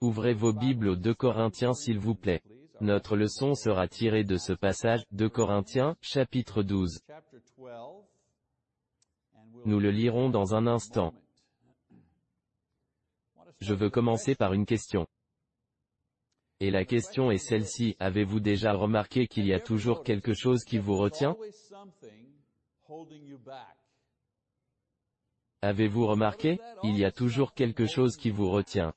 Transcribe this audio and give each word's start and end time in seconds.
Ouvrez 0.00 0.34
vos 0.34 0.52
Bibles 0.52 0.88
aux 0.88 0.96
2 0.96 1.14
Corinthiens 1.14 1.74
s'il 1.74 1.98
vous 1.98 2.14
plaît. 2.14 2.42
Notre 2.80 3.16
leçon 3.16 3.54
sera 3.54 3.88
tirée 3.88 4.24
de 4.24 4.36
ce 4.36 4.52
passage, 4.52 5.02
2 5.12 5.28
Corinthiens, 5.28 5.96
chapitre 6.00 6.62
12. 6.62 7.00
Nous 9.64 9.80
le 9.80 9.90
lirons 9.90 10.30
dans 10.30 10.54
un 10.54 10.66
instant. 10.66 11.12
Je 13.60 13.74
veux 13.74 13.90
commencer 13.90 14.36
par 14.36 14.52
une 14.52 14.66
question. 14.66 15.06
Et 16.60 16.70
la 16.70 16.84
question 16.84 17.30
est 17.30 17.38
celle-ci, 17.38 17.96
avez-vous 17.98 18.40
déjà 18.40 18.72
remarqué 18.72 19.26
qu'il 19.26 19.46
y 19.46 19.54
a 19.54 19.60
toujours 19.60 20.04
quelque 20.04 20.34
chose 20.34 20.64
qui 20.64 20.78
vous 20.78 20.96
retient? 20.96 21.36
Avez-vous 25.62 26.06
remarqué 26.06 26.60
Il 26.84 26.96
y 26.96 27.04
a 27.04 27.10
toujours 27.10 27.54
quelque 27.54 27.86
chose 27.86 28.16
qui 28.16 28.30
vous 28.30 28.50
retient? 28.50 28.94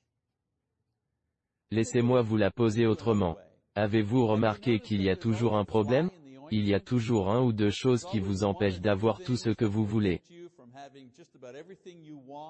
Laissez-moi 1.73 2.21
vous 2.21 2.35
la 2.35 2.51
poser 2.51 2.85
autrement. 2.85 3.37
Avez-vous 3.75 4.27
remarqué 4.27 4.81
qu'il 4.81 5.01
y 5.01 5.09
a 5.09 5.15
toujours 5.15 5.55
un 5.55 5.63
problème? 5.63 6.09
Il 6.51 6.67
y 6.67 6.73
a 6.73 6.81
toujours 6.81 7.31
un 7.31 7.41
ou 7.41 7.53
deux 7.53 7.69
choses 7.69 8.03
qui 8.03 8.19
vous 8.19 8.43
empêchent 8.43 8.81
d'avoir 8.81 9.19
tout 9.19 9.37
ce 9.37 9.51
que 9.51 9.63
vous 9.63 9.85
voulez. 9.85 10.21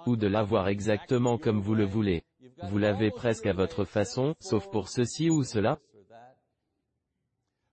Ou 0.08 0.16
de 0.16 0.26
l'avoir 0.26 0.70
exactement 0.70 1.38
comme 1.38 1.60
vous 1.60 1.76
le 1.76 1.86
voulez. 1.86 2.24
Vous 2.64 2.80
l'avez 2.80 3.12
presque 3.12 3.46
à 3.46 3.54
votre 3.54 3.86
façon, 3.86 4.34
sauf 4.40 4.68
pour 4.72 4.90
ceci 4.90 5.30
ou 5.30 5.44
cela. 5.44 5.78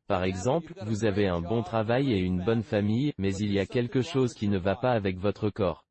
Par 0.06 0.24
exemple, 0.24 0.74
vous 0.84 1.06
avez 1.06 1.28
un 1.28 1.40
bon 1.40 1.62
travail 1.62 2.12
et 2.12 2.18
une 2.18 2.44
bonne 2.44 2.62
famille, 2.62 3.14
mais 3.16 3.34
il 3.36 3.52
y 3.52 3.58
a 3.58 3.66
quelque 3.66 4.02
chose 4.02 4.34
qui 4.34 4.48
ne 4.48 4.58
va 4.58 4.76
pas 4.76 4.92
avec 4.92 5.18
votre 5.18 5.48
corps 5.48 5.87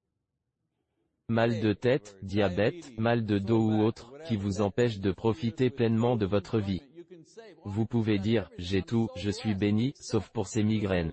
mal 1.30 1.60
de 1.60 1.74
tête, 1.74 2.18
diabète, 2.24 2.98
mal 2.98 3.26
de 3.26 3.38
dos 3.38 3.60
ou 3.60 3.82
autre, 3.82 4.14
qui 4.28 4.38
vous 4.38 4.62
empêche 4.62 5.00
de 5.00 5.12
profiter 5.12 5.70
pleinement 5.70 6.16
de 6.16 6.26
votre 6.26 6.58
vie. 6.58 6.82
Vous 7.66 7.86
pouvez 7.86 8.18
dire, 8.18 8.50
j'ai 8.58 8.82
tout, 8.82 9.10
je 9.18 9.30
suis 9.30 9.54
béni, 9.54 9.94
sauf 10.00 10.30
pour 10.30 10.48
ces 10.48 10.64
migraines. 10.64 11.12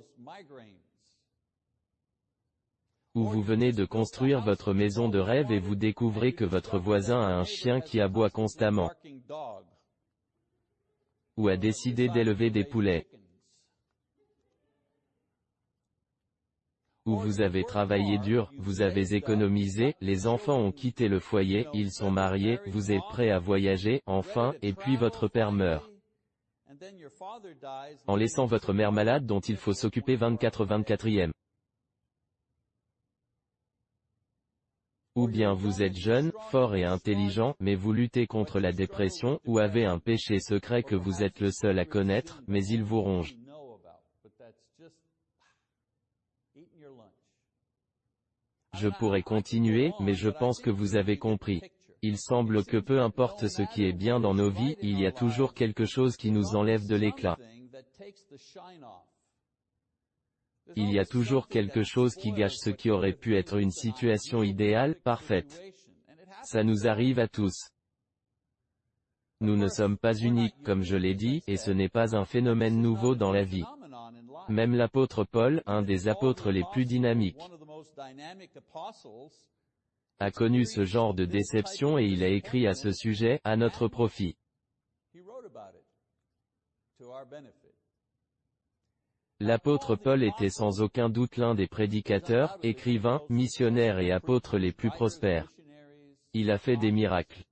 Ou 3.17 3.25
vous 3.25 3.43
venez 3.43 3.73
de 3.73 3.85
construire 3.85 4.41
votre 4.41 4.73
maison 4.73 5.09
de 5.09 5.19
rêve 5.19 5.51
et 5.51 5.59
vous 5.59 5.75
découvrez 5.75 6.33
que 6.33 6.45
votre 6.45 6.79
voisin 6.79 7.21
a 7.21 7.35
un 7.35 7.45
chien 7.45 7.81
qui 7.81 8.01
aboie 8.01 8.31
constamment. 8.31 8.93
Ou 11.37 11.49
a 11.49 11.57
décidé 11.57 12.09
d'élever 12.09 12.51
des 12.51 12.65
poulets. 12.65 13.09
Où 17.07 17.17
vous 17.17 17.41
avez 17.41 17.65
travaillé 17.65 18.19
dur, 18.19 18.51
vous 18.57 18.81
avez 18.81 19.15
économisé, 19.15 19.95
les 20.01 20.27
enfants 20.27 20.59
ont 20.59 20.73
quitté 20.73 21.09
le 21.09 21.21
foyer, 21.21 21.67
ils 21.75 21.93
sont 21.93 22.11
mariés, 22.11 22.59
vous 22.67 22.93
êtes 22.93 23.05
prêt 23.11 23.31
à 23.31 23.39
voyager, 23.39 24.03
enfin, 24.07 24.55
et 24.63 24.73
puis 24.73 24.97
votre 24.97 25.29
père 25.29 25.53
meurt. 25.53 25.91
En 28.07 28.17
laissant 28.17 28.47
votre 28.47 28.73
mère 28.73 28.93
malade 28.93 29.27
dont 29.27 29.41
il 29.41 29.57
faut 29.57 29.75
s'occuper 29.75 30.17
24-24e. 30.17 31.33
Ou 35.17 35.29
bien 35.29 35.53
vous 35.53 35.81
êtes 35.81 35.97
jeune, 35.97 36.33
fort 36.51 36.75
et 36.75 36.85
intelligent, 36.85 37.55
mais 37.61 37.77
vous 37.77 37.93
luttez 37.93 38.27
contre 38.27 38.59
la 38.59 38.73
dépression, 38.73 39.39
ou 39.45 39.59
avez 39.59 39.85
un 39.85 40.01
péché 40.01 40.41
secret 40.41 40.83
que 40.83 40.97
vous 40.97 41.23
êtes 41.23 41.39
le 41.39 41.53
seul 41.53 41.79
à 41.79 41.85
connaître, 41.85 42.43
mais 42.49 42.65
il 42.67 42.83
vous 42.83 43.01
ronge. 43.01 43.37
Je 48.75 48.89
pourrais 48.89 49.23
continuer, 49.23 49.93
mais 50.01 50.15
je 50.15 50.29
pense 50.29 50.59
que 50.59 50.71
vous 50.71 50.97
avez 50.97 51.19
compris. 51.19 51.61
Il 52.03 52.19
semble 52.19 52.65
que 52.65 52.77
peu 52.77 53.01
importe 53.01 53.49
ce 53.49 53.63
qui 53.63 53.85
est 53.85 53.93
bien 53.93 54.21
dans 54.21 54.35
nos 54.35 54.51
vies, 54.51 54.77
il 54.83 55.01
y 55.01 55.07
a 55.07 55.13
toujours 55.13 55.55
quelque 55.55 55.87
chose 55.87 56.17
qui 56.17 56.31
nous 56.31 56.55
enlève 56.55 56.87
de 56.87 56.97
l'éclat. 56.97 57.39
Il 60.77 60.91
y 60.91 60.99
a 60.99 61.05
toujours 61.05 61.49
quelque 61.49 61.83
chose 61.83 62.15
qui 62.15 62.33
gâche 62.33 62.57
ce 62.57 62.71
qui 62.71 62.91
aurait 62.91 63.13
pu 63.13 63.37
être 63.37 63.59
une 63.59 63.71
situation 63.71 64.43
idéale, 64.43 64.97
parfaite. 64.97 65.63
Ça 66.43 66.63
nous 66.63 66.87
arrive 66.87 67.19
à 67.19 67.29
tous. 67.29 67.71
Nous 69.41 69.57
ne 69.57 69.69
sommes 69.69 69.99
pas 69.99 70.15
uniques, 70.15 70.57
comme 70.65 70.83
je 70.83 70.97
l'ai 70.97 71.15
dit, 71.15 71.43
et 71.47 71.57
ce 71.57 71.71
n'est 71.71 71.89
pas 71.89 72.17
un 72.17 72.25
phénomène 72.25 72.81
nouveau 72.81 73.15
dans 73.15 73.33
la 73.33 73.45
vie. 73.45 73.65
Même 74.49 74.75
l'apôtre 74.75 75.25
Paul, 75.25 75.63
un 75.67 75.83
des 75.83 76.09
apôtres 76.09 76.51
les 76.51 76.65
plus 76.73 76.85
dynamiques, 76.85 77.41
a 80.21 80.31
connu 80.31 80.65
ce 80.65 80.85
genre 80.85 81.15
de 81.15 81.25
déception 81.25 81.99
et 81.99 82.07
il 82.07 82.23
a 82.23 82.29
écrit 82.29 82.67
à 82.67 82.75
ce 82.75 82.93
sujet, 82.93 83.41
à 83.45 83.57
notre 83.57 83.89
profit. 83.89 84.37
L'apôtre 89.41 89.97
Paul 89.97 90.23
était 90.23 90.51
sans 90.51 90.81
aucun 90.81 91.09
doute 91.09 91.37
l'un 91.37 91.55
des 91.55 91.67
prédicateurs, 91.67 92.57
écrivains, 92.63 93.21
missionnaires 93.29 93.99
et 93.99 94.13
apôtres 94.13 94.57
les 94.57 94.73
plus 94.73 94.91
prospères. 94.91 95.53
Il 96.33 96.51
a 96.51 96.59
fait 96.59 96.77
des 96.77 96.93
miracles. 96.93 97.45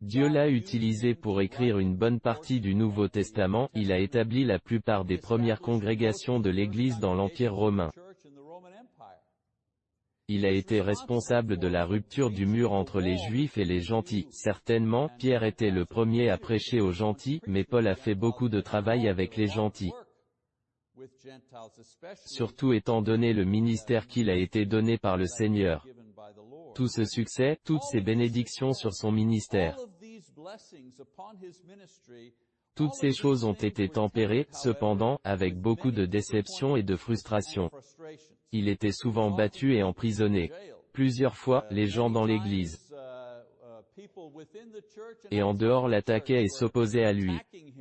Dieu 0.00 0.28
l'a 0.28 0.48
utilisé 0.48 1.16
pour 1.16 1.40
écrire 1.40 1.80
une 1.80 1.96
bonne 1.96 2.20
partie 2.20 2.60
du 2.60 2.76
Nouveau 2.76 3.08
Testament, 3.08 3.68
il 3.74 3.90
a 3.90 3.98
établi 3.98 4.44
la 4.44 4.60
plupart 4.60 5.04
des 5.04 5.18
premières 5.18 5.60
congrégations 5.60 6.38
de 6.38 6.50
l'Église 6.50 7.00
dans 7.00 7.14
l'Empire 7.14 7.52
romain. 7.52 7.90
Il 10.28 10.46
a 10.46 10.50
été 10.50 10.80
responsable 10.80 11.56
de 11.56 11.66
la 11.66 11.84
rupture 11.84 12.30
du 12.30 12.46
mur 12.46 12.72
entre 12.72 13.00
les 13.00 13.16
Juifs 13.16 13.58
et 13.58 13.64
les 13.64 13.80
gentils. 13.80 14.28
Certainement, 14.30 15.08
Pierre 15.18 15.42
était 15.42 15.70
le 15.70 15.84
premier 15.84 16.28
à 16.28 16.38
prêcher 16.38 16.80
aux 16.80 16.92
gentils, 16.92 17.40
mais 17.48 17.64
Paul 17.64 17.88
a 17.88 17.96
fait 17.96 18.14
beaucoup 18.14 18.48
de 18.48 18.60
travail 18.60 19.08
avec 19.08 19.36
les 19.36 19.48
gentils. 19.48 19.92
Surtout 22.26 22.72
étant 22.72 23.02
donné 23.02 23.32
le 23.32 23.44
ministère 23.44 24.06
qu'il 24.06 24.30
a 24.30 24.36
été 24.36 24.64
donné 24.64 24.96
par 24.96 25.16
le 25.16 25.26
Seigneur 25.26 25.84
tout 26.78 26.86
ce 26.86 27.04
succès, 27.04 27.58
toutes 27.64 27.82
ces 27.82 28.00
bénédictions 28.00 28.72
sur 28.72 28.94
son 28.94 29.10
ministère. 29.10 29.76
Toutes 32.76 32.94
ces 32.94 33.12
choses 33.12 33.42
ont 33.42 33.52
été 33.52 33.88
tempérées, 33.88 34.46
cependant, 34.52 35.18
avec 35.24 35.58
beaucoup 35.58 35.90
de 35.90 36.06
déception 36.06 36.76
et 36.76 36.84
de 36.84 36.94
frustration. 36.94 37.72
Il 38.52 38.68
était 38.68 38.92
souvent 38.92 39.32
battu 39.32 39.74
et 39.74 39.82
emprisonné. 39.82 40.52
Plusieurs 40.92 41.36
fois, 41.36 41.66
les 41.72 41.88
gens 41.88 42.10
dans 42.10 42.24
l'église 42.24 42.78
et 45.32 45.42
en 45.42 45.54
dehors 45.54 45.88
l'attaquaient 45.88 46.44
et 46.44 46.48
s'opposaient 46.48 47.04
à 47.04 47.12
lui. 47.12 47.36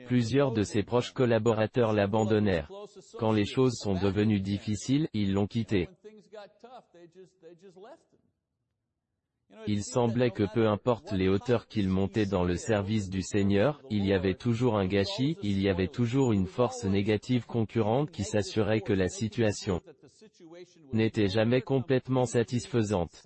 Plusieurs 0.08 0.54
de 0.54 0.64
ses 0.64 0.82
proches 0.82 1.12
collaborateurs 1.12 1.94
l'abandonnèrent. 1.94 2.72
Quand 3.20 3.32
les 3.32 3.46
choses 3.46 3.76
sont 3.76 3.94
devenues 3.94 4.42
difficiles, 4.42 5.08
ils 5.14 5.34
l'ont 5.34 5.46
quitté. 5.46 5.88
Il 9.70 9.84
semblait 9.84 10.32
que 10.32 10.44
peu 10.54 10.68
importe 10.68 11.12
les 11.12 11.28
hauteurs 11.28 11.68
qu'il 11.68 11.90
montait 11.90 12.26
dans 12.26 12.44
le 12.44 12.56
service 12.56 13.10
du 13.10 13.22
Seigneur, 13.22 13.82
il 13.90 14.06
y 14.06 14.14
avait 14.14 14.36
toujours 14.36 14.78
un 14.78 14.88
gâchis, 14.88 15.38
il 15.44 15.62
y 15.62 15.68
avait 15.68 15.90
toujours 15.90 16.32
une 16.32 16.48
force 16.48 16.86
négative 16.86 17.46
concurrente 17.46 18.10
qui 18.12 18.24
s'assurait 18.24 18.82
que 18.82 18.94
la 18.94 19.10
situation 19.10 19.82
n'était 20.94 21.28
jamais 21.28 21.62
complètement 21.62 22.26
satisfaisante. 22.26 23.24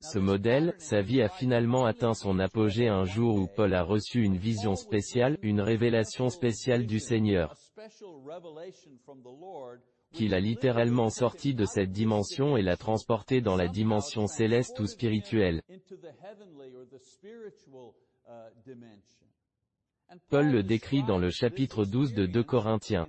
Ce 0.00 0.18
modèle, 0.18 0.74
sa 0.78 1.00
vie 1.00 1.22
a 1.22 1.28
finalement 1.28 1.84
atteint 1.86 2.12
son 2.12 2.38
apogée 2.38 2.88
un 2.88 3.04
jour 3.04 3.36
où 3.36 3.46
Paul 3.46 3.72
a 3.72 3.82
reçu 3.82 4.22
une 4.22 4.36
vision 4.36 4.74
spéciale, 4.74 5.38
une 5.42 5.60
révélation 5.60 6.28
spéciale 6.28 6.86
du 6.86 6.98
Seigneur 6.98 7.54
qu'il 10.12 10.34
a 10.34 10.40
littéralement 10.40 11.10
sorti 11.10 11.54
de 11.54 11.64
cette 11.64 11.90
dimension 11.90 12.56
et 12.56 12.62
l'a 12.62 12.76
transporté 12.76 13.40
dans 13.40 13.56
la 13.56 13.68
dimension 13.68 14.26
céleste 14.26 14.78
ou 14.80 14.86
spirituelle. 14.86 15.62
Paul 20.28 20.50
le 20.50 20.62
décrit 20.62 21.02
dans 21.02 21.18
le 21.18 21.30
chapitre 21.30 21.84
12 21.84 22.12
de 22.14 22.26
2 22.26 22.42
Corinthiens. 22.42 23.08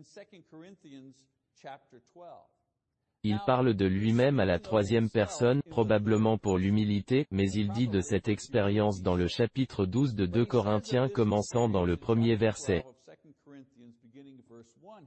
Il 3.26 3.40
parle 3.46 3.74
de 3.74 3.86
lui-même 3.86 4.42
à 4.42 4.46
la 4.46 4.60
troisième 4.60 5.10
personne, 5.10 5.62
probablement 5.70 6.38
pour 6.38 6.58
l'humilité, 6.58 7.26
mais 7.32 7.50
il 7.52 7.72
dit 7.72 7.88
de 7.88 8.02
cette 8.02 8.28
expérience 8.28 9.02
dans 9.02 9.16
le 9.16 9.28
chapitre 9.28 9.86
12 9.86 10.14
de 10.16 10.26
2 10.26 10.46
Corinthiens 10.46 11.08
commençant 11.08 11.70
dans 11.70 11.86
le 11.86 11.96
premier 11.96 12.36
verset. 12.36 12.84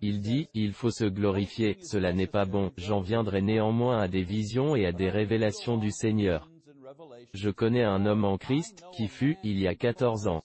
Il 0.03 0.20
dit, 0.20 0.49
il 0.55 0.73
faut 0.73 0.91
se 0.91 1.05
glorifier, 1.05 1.79
cela 1.82 2.12
n'est 2.12 2.26
pas 2.26 2.44
bon, 2.44 2.73
j'en 2.76 3.00
viendrai 3.00 3.43
néanmoins 3.43 3.99
à 3.99 4.08
des 4.08 4.23
visions 4.23 4.76
et 4.76 4.87
à 4.87 4.93
des 4.93 5.11
révélations 5.11 5.79
du 5.79 5.91
Seigneur. 5.91 6.50
Je 7.32 7.50
connais 7.50 7.85
un 7.85 8.06
homme 8.06 8.25
en 8.25 8.38
Christ, 8.38 8.85
qui 8.93 9.08
fut, 9.08 9.38
il 9.43 9.58
y 9.58 9.67
a 9.67 9.75
14 9.75 10.29
ans, 10.29 10.43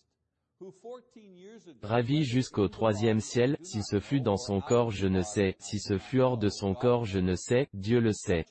ravi 1.82 2.24
jusqu'au 2.24 2.68
troisième 2.68 3.20
ciel, 3.20 3.58
si 3.64 3.82
ce 3.84 4.00
fut 4.00 4.22
dans 4.22 4.38
son 4.38 4.62
corps 4.62 4.92
je 4.92 5.08
ne 5.08 5.22
sais, 5.22 5.56
si 5.60 5.80
ce 5.80 5.98
fut 5.98 6.20
hors 6.20 6.38
de 6.38 6.50
son 6.50 6.74
corps 6.74 7.06
je 7.06 7.20
ne 7.20 7.36
sais, 7.36 7.68
Dieu 7.74 8.00
le 8.00 8.14
sait. 8.14 8.46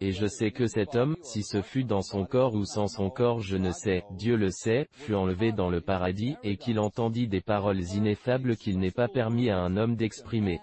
Et 0.00 0.12
je 0.12 0.26
sais 0.26 0.50
que 0.50 0.66
cet 0.66 0.94
homme, 0.94 1.16
si 1.22 1.42
ce 1.42 1.62
fut 1.62 1.84
dans 1.84 2.02
son 2.02 2.26
corps 2.26 2.54
ou 2.54 2.64
sans 2.64 2.86
son 2.86 3.08
corps 3.08 3.40
je 3.40 3.56
ne 3.56 3.70
sais, 3.70 4.04
Dieu 4.10 4.36
le 4.36 4.50
sait, 4.50 4.88
fut 4.92 5.14
enlevé 5.14 5.52
dans 5.52 5.70
le 5.70 5.80
paradis, 5.80 6.36
et 6.42 6.56
qu'il 6.56 6.78
entendit 6.78 7.28
des 7.28 7.40
paroles 7.40 7.82
ineffables 7.82 8.56
qu'il 8.56 8.78
n'est 8.78 8.90
pas 8.90 9.08
permis 9.08 9.48
à 9.48 9.58
un 9.58 9.76
homme 9.76 9.96
d'exprimer. 9.96 10.60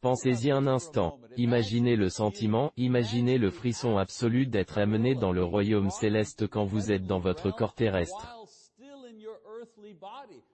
Pensez-y 0.00 0.50
un 0.50 0.66
instant. 0.66 1.18
Imaginez 1.36 1.96
le 1.96 2.08
sentiment, 2.08 2.72
imaginez 2.78 3.36
le 3.36 3.50
frisson 3.50 3.98
absolu 3.98 4.46
d'être 4.46 4.78
amené 4.78 5.14
dans 5.14 5.32
le 5.32 5.44
royaume 5.44 5.90
céleste 5.90 6.48
quand 6.48 6.64
vous 6.64 6.90
êtes 6.90 7.06
dans 7.06 7.18
votre 7.18 7.50
corps 7.50 7.74
terrestre. 7.74 8.34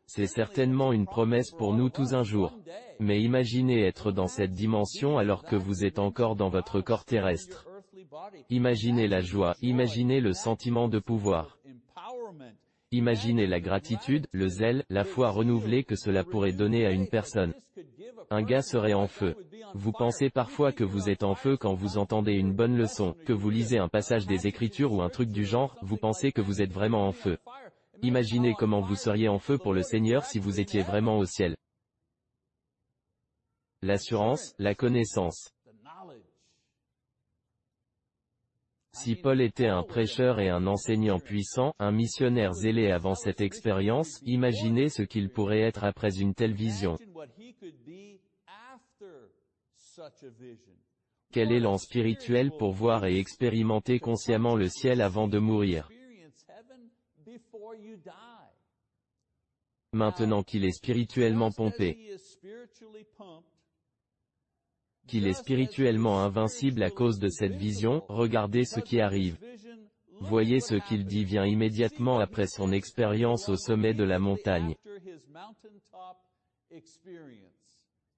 C'est 0.07 0.27
certainement 0.27 0.93
une 0.93 1.07
promesse 1.07 1.51
pour 1.51 1.75
nous 1.75 1.91
tous 1.91 2.15
un 2.15 2.23
jour. 2.23 2.57
Mais 3.01 3.21
imaginez 3.21 3.85
être 3.85 4.13
dans 4.13 4.29
cette 4.29 4.53
dimension 4.53 5.19
alors 5.19 5.43
que 5.45 5.57
vous 5.57 5.85
êtes 5.85 5.99
encore 5.99 6.37
dans 6.37 6.49
votre 6.49 6.81
corps 6.81 7.05
terrestre. 7.05 7.67
Imaginez 8.49 9.09
la 9.09 9.21
joie, 9.21 9.57
imaginez 9.63 10.21
le 10.21 10.33
sentiment 10.33 10.89
de 10.89 10.99
pouvoir. 10.99 11.59
Imaginez 12.93 13.47
la 13.47 13.61
gratitude, 13.61 14.29
le 14.31 14.49
zèle, 14.49 14.85
la 14.89 15.05
foi 15.05 15.31
renouvelée 15.31 15.83
que 15.83 15.97
cela 15.97 16.23
pourrait 16.23 16.53
donner 16.53 16.87
à 16.87 16.93
une 16.93 17.09
personne. 17.09 17.53
Un 18.31 18.43
gars 18.43 18.63
serait 18.63 18.95
en 18.95 19.09
feu. 19.09 19.35
Vous 19.75 19.93
pensez 19.93 20.31
parfois 20.31 20.73
que 20.73 20.85
vous 20.85 21.11
êtes 21.11 21.25
en 21.25 21.35
feu 21.35 21.57
quand 21.57 21.75
vous 21.75 21.99
entendez 21.99 22.33
une 22.33 22.55
bonne 22.55 22.77
leçon, 22.77 23.15
que 23.27 23.33
vous 23.33 23.51
lisez 23.51 23.79
un 23.79 23.89
passage 23.89 24.27
des 24.27 24.47
Écritures 24.47 24.93
ou 24.93 25.03
un 25.03 25.09
truc 25.09 25.31
du 25.31 25.45
genre, 25.45 25.77
vous 25.83 25.97
pensez 25.97 26.33
que 26.33 26.41
vous 26.41 26.63
êtes 26.63 26.73
vraiment 26.73 27.07
en 27.07 27.13
feu. 27.13 27.39
Imaginez 28.03 28.55
comment 28.55 28.81
vous 28.81 28.97
seriez 28.97 29.29
en 29.29 29.39
feu 29.39 29.59
pour 29.59 29.73
le 29.73 29.83
Seigneur 29.83 30.25
si 30.25 30.39
vous 30.39 30.61
étiez 30.61 30.83
vraiment 30.83 31.19
au 31.19 31.25
ciel. 31.25 31.57
L'assurance, 33.83 34.55
la 34.59 34.75
connaissance. 34.75 35.53
Si 38.93 39.15
Paul 39.15 39.43
était 39.43 39.67
un 39.67 39.83
prêcheur 39.83 40.41
et 40.41 40.49
un 40.49 40.67
enseignant 40.67 41.19
puissant, 41.19 41.75
un 41.79 41.93
missionnaire 41.93 42.55
zélé 42.55 42.91
avant 42.91 43.15
cette 43.15 43.43
expérience, 43.43 44.21
imaginez 44.25 44.89
ce 44.89 45.03
qu'il 45.03 45.29
pourrait 45.29 45.61
être 45.61 45.85
après 45.85 46.19
une 46.19 46.35
telle 46.35 46.55
vision. 46.55 46.97
Quel 51.33 51.53
élan 51.53 51.77
spirituel 51.77 52.51
pour 52.59 52.73
voir 52.73 53.05
et 53.05 53.19
expérimenter 53.19 53.99
consciemment 53.99 54.57
le 54.57 54.69
ciel 54.69 55.03
avant 55.03 55.29
de 55.29 55.39
mourir? 55.39 55.89
Maintenant 59.93 60.43
qu'il 60.43 60.65
est 60.65 60.73
spirituellement 60.73 61.51
pompé, 61.51 62.17
qu'il 65.07 65.27
est 65.27 65.35
spirituellement 65.35 66.21
invincible 66.21 66.83
à 66.83 66.91
cause 66.91 67.19
de 67.19 67.29
cette 67.29 67.55
vision, 67.55 68.05
regardez 68.09 68.65
ce 68.65 68.81
qui 68.81 69.01
arrive. 69.01 69.39
Voyez 70.21 70.61
ce 70.61 70.75
qu'il 70.75 71.05
dit 71.05 71.25
vient 71.25 71.47
immédiatement 71.47 72.19
après 72.19 72.47
son 72.47 72.73
expérience 72.73 73.49
au 73.49 73.57
sommet 73.57 73.95
de 73.95 74.05
la 74.05 74.19
montagne. 74.19 74.75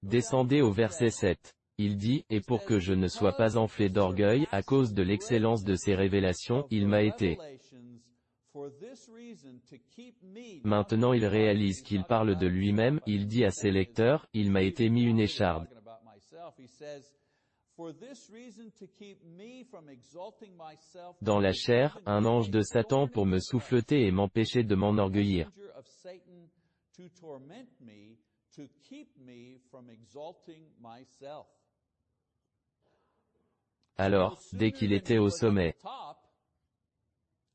Descendez 0.01 0.61
au 0.61 0.71
verset 0.71 1.09
7. 1.09 1.55
Il 1.77 1.97
dit, 1.97 2.25
et 2.29 2.41
pour 2.41 2.65
que 2.65 2.79
je 2.79 2.93
ne 2.93 3.07
sois 3.07 3.33
pas 3.33 3.57
enflé 3.57 3.89
d'orgueil, 3.89 4.47
à 4.51 4.63
cause 4.63 4.93
de 4.93 5.03
l'excellence 5.03 5.63
de 5.63 5.75
ses 5.75 5.95
révélations, 5.95 6.67
il 6.71 6.87
m'a 6.87 7.03
été. 7.03 7.37
Maintenant 10.63 11.13
il 11.13 11.25
réalise 11.25 11.81
qu'il 11.81 12.03
parle 12.03 12.37
de 12.37 12.47
lui-même, 12.47 12.99
il 13.05 13.27
dit 13.27 13.45
à 13.45 13.51
ses 13.51 13.71
lecteurs, 13.71 14.27
il 14.33 14.51
m'a 14.51 14.61
été 14.61 14.89
mis 14.89 15.03
une 15.03 15.19
écharde. 15.19 15.67
Dans 21.21 21.39
la 21.39 21.53
chair, 21.53 21.99
un 22.05 22.25
ange 22.25 22.49
de 22.49 22.61
Satan 22.61 23.07
pour 23.07 23.25
me 23.25 23.39
souffleter 23.39 24.05
et 24.05 24.11
m'empêcher 24.11 24.63
de 24.63 24.75
m'enorgueillir. 24.75 25.49
Alors, 33.97 34.39
dès 34.53 34.71
qu'il 34.71 34.93
était 34.93 35.17
au 35.17 35.29
sommet, 35.29 35.75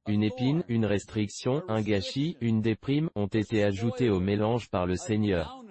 une 0.06 0.22
épine, 0.22 0.64
une 0.68 0.84
restriction, 0.84 1.62
un 1.68 1.80
gâchis, 1.80 2.36
une 2.40 2.60
déprime, 2.60 3.10
ont 3.14 3.26
été 3.26 3.64
ajoutés 3.64 4.10
au 4.10 4.20
mélange 4.20 4.68
par 4.70 4.86
le 4.86 4.96
Seigneur. 4.96 5.64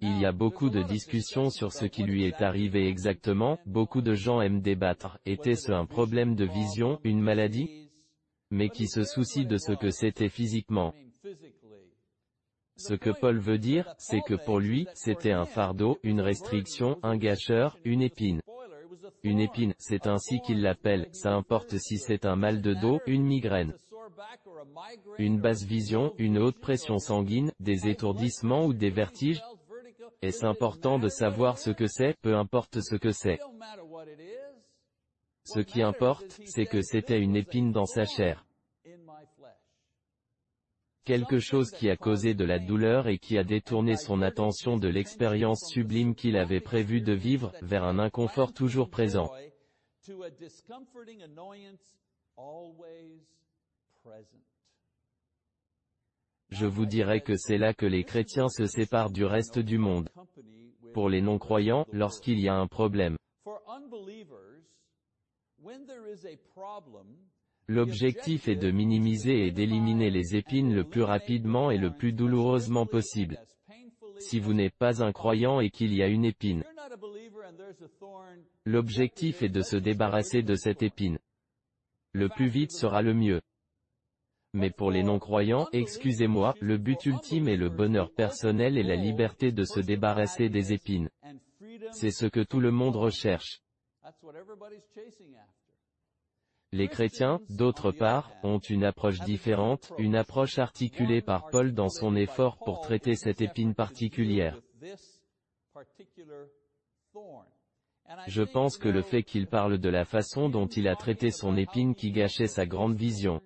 Il 0.00 0.18
y 0.18 0.26
a 0.26 0.32
beaucoup 0.32 0.70
de 0.70 0.82
discussions 0.82 1.50
sur 1.50 1.72
ce 1.72 1.86
qui 1.86 2.02
lui 2.02 2.24
est 2.24 2.42
arrivé 2.42 2.88
exactement, 2.88 3.58
beaucoup 3.66 4.02
de 4.02 4.14
gens 4.14 4.40
aiment 4.40 4.60
débattre, 4.60 5.18
était-ce 5.24 5.72
un 5.72 5.86
problème 5.86 6.34
de 6.34 6.44
vision, 6.44 7.00
une 7.04 7.20
maladie? 7.20 7.90
Mais 8.50 8.68
qui 8.68 8.86
se 8.86 9.04
soucie 9.04 9.46
de 9.46 9.56
ce 9.56 9.72
que 9.72 9.90
c'était 9.90 10.28
physiquement? 10.28 10.94
Ce 12.76 12.94
que 12.94 13.10
Paul 13.10 13.38
veut 13.38 13.58
dire, 13.58 13.94
c'est 13.98 14.20
que 14.20 14.34
pour 14.34 14.58
lui, 14.58 14.86
c'était 14.94 15.32
un 15.32 15.46
fardeau, 15.46 15.98
une 16.02 16.20
restriction, 16.20 16.98
un 17.02 17.16
gâcheur, 17.16 17.78
une 17.84 18.02
épine. 18.02 18.40
Une 19.22 19.40
épine, 19.40 19.74
c'est 19.78 20.06
ainsi 20.06 20.40
qu'il 20.40 20.62
l'appelle, 20.62 21.08
ça 21.12 21.32
importe 21.32 21.76
si 21.78 21.98
c'est 21.98 22.24
un 22.24 22.36
mal 22.36 22.60
de 22.62 22.74
dos, 22.74 23.00
une 23.06 23.24
migraine. 23.24 23.74
Une 25.18 25.40
basse 25.40 25.64
vision, 25.64 26.14
une 26.18 26.38
haute 26.38 26.58
pression 26.58 26.98
sanguine, 26.98 27.52
des 27.60 27.88
étourdissements 27.88 28.66
ou 28.66 28.72
des 28.72 28.90
vertiges 28.90 29.42
Est-ce 30.22 30.44
important 30.44 30.98
de 30.98 31.08
savoir 31.08 31.58
ce 31.58 31.70
que 31.70 31.86
c'est, 31.86 32.14
peu 32.20 32.36
importe 32.36 32.80
ce 32.80 32.96
que 32.96 33.12
c'est. 33.12 33.38
Ce 35.44 35.60
qui 35.60 35.82
importe, 35.82 36.40
c'est 36.46 36.66
que 36.66 36.80
c'était 36.82 37.20
une 37.20 37.36
épine 37.36 37.72
dans 37.72 37.86
sa 37.86 38.04
chair. 38.04 38.44
Quelque 41.04 41.38
chose 41.38 41.70
qui 41.70 41.90
a 41.90 41.96
causé 41.96 42.32
de 42.32 42.46
la 42.46 42.58
douleur 42.58 43.08
et 43.08 43.18
qui 43.18 43.36
a 43.36 43.44
détourné 43.44 43.96
son 43.96 44.22
attention 44.22 44.78
de 44.78 44.88
l'expérience 44.88 45.68
sublime 45.68 46.14
qu'il 46.14 46.36
avait 46.36 46.62
prévu 46.62 47.02
de 47.02 47.12
vivre, 47.12 47.52
vers 47.60 47.84
un 47.84 47.98
inconfort 47.98 48.54
toujours 48.54 48.88
présent. 48.88 49.30
Je 56.48 56.66
vous 56.66 56.86
dirais 56.86 57.20
que 57.20 57.36
c'est 57.36 57.58
là 57.58 57.74
que 57.74 57.86
les 57.86 58.04
chrétiens 58.04 58.48
se 58.48 58.66
séparent 58.66 59.10
du 59.10 59.26
reste 59.26 59.58
du 59.58 59.76
monde. 59.76 60.08
Pour 60.94 61.10
les 61.10 61.20
non-croyants, 61.20 61.86
lorsqu'il 61.92 62.40
y 62.40 62.48
a 62.48 62.54
un 62.54 62.66
problème, 62.66 63.16
L'objectif 67.66 68.48
est 68.48 68.56
de 68.56 68.70
minimiser 68.70 69.46
et 69.46 69.50
d'éliminer 69.50 70.10
les 70.10 70.36
épines 70.36 70.74
le 70.74 70.84
plus 70.84 71.02
rapidement 71.02 71.70
et 71.70 71.78
le 71.78 71.92
plus 71.92 72.12
douloureusement 72.12 72.84
possible. 72.84 73.38
Si 74.18 74.38
vous 74.38 74.52
n'êtes 74.52 74.76
pas 74.76 75.02
un 75.02 75.12
croyant 75.12 75.60
et 75.60 75.70
qu'il 75.70 75.94
y 75.94 76.02
a 76.02 76.08
une 76.08 76.26
épine, 76.26 76.62
l'objectif 78.66 79.42
est 79.42 79.48
de 79.48 79.62
se 79.62 79.76
débarrasser 79.76 80.42
de 80.42 80.54
cette 80.54 80.82
épine. 80.82 81.18
Le 82.12 82.28
plus 82.28 82.48
vite 82.48 82.72
sera 82.72 83.00
le 83.00 83.14
mieux. 83.14 83.40
Mais 84.52 84.70
pour 84.70 84.90
les 84.90 85.02
non-croyants, 85.02 85.66
excusez-moi, 85.72 86.54
le 86.60 86.78
but 86.78 87.04
ultime 87.06 87.48
est 87.48 87.56
le 87.56 87.70
bonheur 87.70 88.12
personnel 88.12 88.78
et 88.78 88.84
la 88.84 88.94
liberté 88.94 89.52
de 89.52 89.64
se 89.64 89.80
débarrasser 89.80 90.48
des 90.48 90.72
épines. 90.72 91.08
C'est 91.92 92.12
ce 92.12 92.26
que 92.26 92.40
tout 92.40 92.60
le 92.60 92.70
monde 92.70 92.94
recherche. 92.94 93.62
Les 96.76 96.88
chrétiens, 96.88 97.40
d'autre 97.50 97.92
part, 97.92 98.32
ont 98.42 98.58
une 98.58 98.82
approche 98.82 99.20
différente, 99.20 99.92
une 99.96 100.16
approche 100.16 100.58
articulée 100.58 101.22
par 101.22 101.48
Paul 101.50 101.72
dans 101.72 101.88
son 101.88 102.16
effort 102.16 102.58
pour 102.58 102.80
traiter 102.80 103.14
cette 103.14 103.40
épine 103.40 103.76
particulière. 103.76 104.60
Je 108.26 108.42
pense 108.42 108.76
que 108.76 108.88
le 108.88 109.02
fait 109.02 109.22
qu'il 109.22 109.46
parle 109.46 109.78
de 109.78 109.88
la 109.88 110.04
façon 110.04 110.48
dont 110.48 110.66
il 110.66 110.88
a 110.88 110.96
traité 110.96 111.30
son 111.30 111.56
épine 111.56 111.94
qui 111.94 112.10
gâchait 112.10 112.48
sa 112.48 112.66
grande 112.66 112.96
vision, 112.96 113.40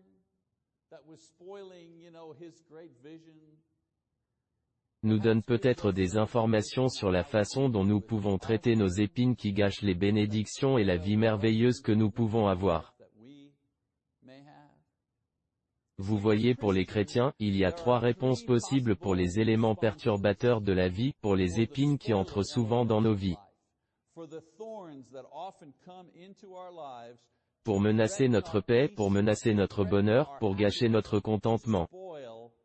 nous 5.03 5.19
donne 5.19 5.43
peut-être 5.43 5.93
des 5.93 6.17
informations 6.17 6.89
sur 6.89 7.11
la 7.11 7.25
façon 7.25 7.69
dont 7.69 7.85
nous 7.85 8.01
pouvons 8.01 8.39
traiter 8.39 8.75
nos 8.75 8.89
épines 8.89 9.37
qui 9.37 9.53
gâchent 9.53 9.83
les 9.83 9.95
bénédictions 9.95 10.79
et 10.79 10.85
la 10.85 10.97
vie 10.97 11.19
merveilleuse 11.19 11.83
que 11.83 11.93
nous 11.93 12.11
pouvons 12.11 12.49
avoir. 12.49 12.95
Vous 16.01 16.17
voyez 16.17 16.55
pour 16.55 16.73
les 16.73 16.87
chrétiens, 16.87 17.33
il 17.41 17.57
y 17.57 17.65
a 17.65 17.73
trois 17.73 17.99
réponses 17.99 18.45
possibles 18.45 18.95
pour 18.95 19.17
les 19.17 19.41
éléments 19.41 19.75
perturbateurs 19.75 20.61
de 20.61 20.73
la 20.73 20.89
vie, 20.89 21.13
pour 21.21 21.35
les 21.35 21.61
épines 21.61 21.99
qui 21.99 22.15
entrent 22.15 22.45
souvent 22.45 22.85
dans 22.85 23.01
nos 23.01 23.15
vies. 23.15 23.37
Pour 27.65 27.81
menacer 27.81 28.29
notre 28.29 28.61
paix, 28.61 28.89
pour 28.89 29.11
menacer 29.11 29.55
notre 29.55 29.85
bonheur, 29.85 30.39
pour 30.39 30.55
gâcher 30.55 30.89
notre 30.89 31.19
contentement. 31.19 31.89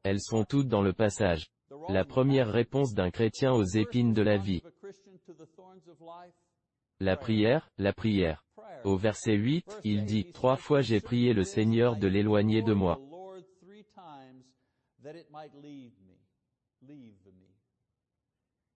Elles 0.04 0.22
sont 0.22 0.46
toutes 0.46 0.68
dans 0.68 0.82
le 0.82 0.94
passage. 0.94 1.48
La 1.90 2.06
première 2.06 2.52
réponse 2.52 2.94
d'un 2.94 3.10
chrétien 3.10 3.52
aux 3.52 3.64
épines 3.64 4.14
de 4.14 4.22
la 4.22 4.38
vie. 4.38 4.62
La 7.00 7.18
prière, 7.18 7.70
la 7.78 7.94
prière. 7.94 8.46
Au 8.84 8.98
verset 8.98 9.36
8, 9.36 9.80
il 9.84 10.06
dit, 10.06 10.32
Trois 10.32 10.56
fois 10.58 10.82
j'ai 10.82 11.00
prié 11.00 11.34
le 11.34 11.44
Seigneur 11.44 11.96
de 11.96 12.08
l'éloigner 12.08 12.62
de 12.62 12.74
moi. 12.74 13.00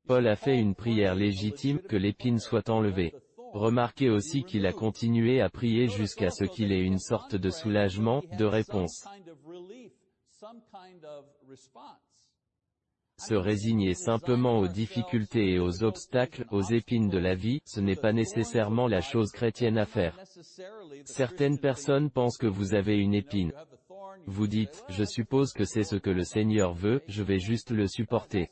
Paul 0.07 0.27
a 0.27 0.35
fait 0.35 0.57
une 0.57 0.75
prière 0.75 1.15
légitime, 1.15 1.79
que 1.79 1.97
l'épine 1.97 2.39
soit 2.39 2.69
enlevée. 2.69 3.13
Remarquez 3.53 4.09
aussi 4.09 4.43
qu'il 4.43 4.65
a 4.65 4.73
continué 4.73 5.41
à 5.41 5.49
prier 5.49 5.89
jusqu'à 5.89 6.29
ce 6.29 6.43
qu'il 6.43 6.71
ait 6.71 6.83
une 6.83 6.99
sorte 6.99 7.35
de 7.35 7.49
soulagement, 7.49 8.23
de 8.37 8.45
réponse. 8.45 9.05
Se 13.19 13.33
résigner 13.33 13.95
simplement 13.95 14.59
aux 14.59 14.67
difficultés 14.67 15.53
et 15.53 15.59
aux 15.59 15.83
obstacles, 15.83 16.45
aux 16.51 16.61
épines 16.61 17.09
de 17.09 17.17
la 17.17 17.33
vie, 17.33 17.61
ce 17.65 17.79
n'est 17.79 17.95
pas 17.95 18.13
nécessairement 18.13 18.87
la 18.87 19.01
chose 19.01 19.31
chrétienne 19.31 19.77
à 19.77 19.85
faire. 19.85 20.19
Certaines 21.05 21.59
personnes 21.59 22.11
pensent 22.11 22.37
que 22.37 22.47
vous 22.47 22.75
avez 22.75 22.97
une 22.97 23.15
épine. 23.15 23.53
Vous 24.27 24.47
dites, 24.47 24.83
je 24.89 25.03
suppose 25.03 25.51
que 25.53 25.65
c'est 25.65 25.83
ce 25.83 25.95
que 25.95 26.09
le 26.09 26.23
Seigneur 26.23 26.73
veut, 26.73 27.01
je 27.07 27.23
vais 27.23 27.39
juste 27.39 27.71
le 27.71 27.87
supporter. 27.87 28.49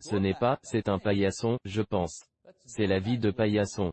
Ce 0.00 0.16
n'est 0.16 0.34
pas, 0.34 0.58
c'est 0.62 0.88
un 0.88 0.98
paillasson, 0.98 1.58
je 1.64 1.82
pense. 1.82 2.24
C'est 2.66 2.86
la 2.86 3.00
vie 3.00 3.18
de 3.18 3.30
paillasson. 3.30 3.92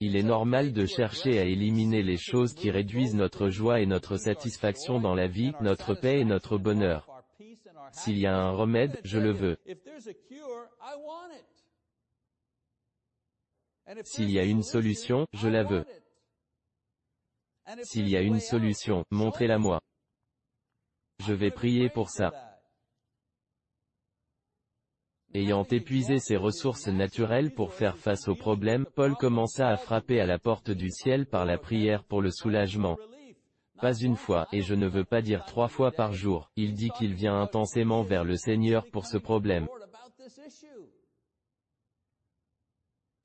Il 0.00 0.16
est 0.16 0.22
normal 0.22 0.72
de 0.72 0.84
chercher 0.84 1.38
à 1.38 1.44
éliminer 1.44 2.02
les 2.02 2.18
choses 2.18 2.54
qui 2.54 2.70
réduisent 2.70 3.14
notre 3.14 3.48
joie 3.48 3.80
et 3.80 3.86
notre 3.86 4.16
satisfaction 4.16 5.00
dans 5.00 5.14
la 5.14 5.26
vie, 5.26 5.52
notre 5.60 5.94
paix 5.94 6.20
et 6.20 6.24
notre 6.24 6.58
bonheur. 6.58 7.15
S'il 7.92 8.18
y 8.18 8.26
a 8.26 8.36
un 8.36 8.50
remède, 8.50 9.00
je 9.04 9.18
le 9.18 9.30
veux. 9.30 9.58
S'il 14.04 14.30
y 14.30 14.38
a 14.38 14.44
une 14.44 14.62
solution, 14.62 15.26
je 15.32 15.48
la 15.48 15.62
veux. 15.62 15.84
S'il 17.82 18.08
y 18.08 18.16
a 18.16 18.20
une 18.20 18.40
solution, 18.40 19.04
montrez-la 19.10 19.58
moi. 19.58 19.80
Je 21.24 21.32
vais 21.32 21.50
prier 21.50 21.88
pour 21.88 22.10
ça. 22.10 22.60
Ayant 25.34 25.64
épuisé 25.64 26.18
ses 26.18 26.36
ressources 26.36 26.86
naturelles 26.86 27.52
pour 27.52 27.74
faire 27.74 27.98
face 27.98 28.28
aux 28.28 28.36
problèmes, 28.36 28.86
Paul 28.94 29.16
commença 29.16 29.68
à 29.68 29.76
frapper 29.76 30.20
à 30.20 30.26
la 30.26 30.38
porte 30.38 30.70
du 30.70 30.90
ciel 30.90 31.26
par 31.26 31.44
la 31.44 31.58
prière 31.58 32.04
pour 32.04 32.22
le 32.22 32.30
soulagement. 32.30 32.96
Pas 33.80 33.94
une 33.94 34.16
fois, 34.16 34.48
et 34.52 34.62
je 34.62 34.74
ne 34.74 34.86
veux 34.86 35.04
pas 35.04 35.20
dire 35.20 35.44
trois 35.44 35.68
fois 35.68 35.92
par 35.92 36.12
jour, 36.12 36.50
il 36.56 36.74
dit 36.74 36.90
qu'il 36.98 37.14
vient 37.14 37.40
intensément 37.40 38.02
vers 38.02 38.24
le 38.24 38.36
Seigneur 38.36 38.86
pour 38.90 39.06
ce 39.06 39.18
problème. 39.18 39.68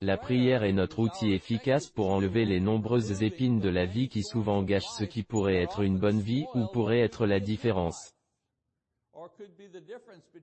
La 0.01 0.17
prière 0.17 0.63
est 0.63 0.73
notre 0.73 0.99
outil 0.99 1.31
efficace 1.31 1.87
pour 1.87 2.09
enlever 2.09 2.43
les 2.45 2.59
nombreuses 2.59 3.21
épines 3.23 3.59
de 3.59 3.69
la 3.69 3.85
vie 3.85 4.09
qui 4.09 4.23
souvent 4.23 4.63
gâchent 4.63 4.89
ce 4.97 5.03
qui 5.03 5.23
pourrait 5.23 5.61
être 5.61 5.81
une 5.81 5.99
bonne 5.99 6.19
vie, 6.19 6.45
ou 6.55 6.65
pourrait 6.73 7.01
être 7.01 7.25
la 7.25 7.39
différence. 7.39 8.13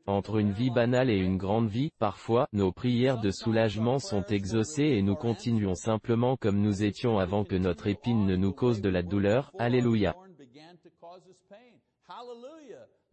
Entre 0.07 0.37
une 0.37 0.53
vie 0.53 0.71
banale 0.71 1.11
et 1.11 1.19
une 1.19 1.37
grande 1.37 1.69
vie, 1.69 1.91
parfois, 1.99 2.49
nos 2.53 2.73
prières 2.73 3.21
de 3.21 3.31
soulagement 3.31 3.99
sont 3.99 4.25
exaucées 4.25 4.85
et 4.85 5.03
nous 5.03 5.17
continuons 5.17 5.75
simplement 5.75 6.37
comme 6.37 6.61
nous 6.61 6.83
étions 6.83 7.19
avant 7.19 7.45
que 7.45 7.57
notre 7.57 7.87
épine 7.87 8.27
ne 8.27 8.37
nous 8.37 8.53
cause 8.53 8.81
de 8.81 8.89
la 8.89 9.03
douleur. 9.03 9.53
Alléluia. 9.59 10.15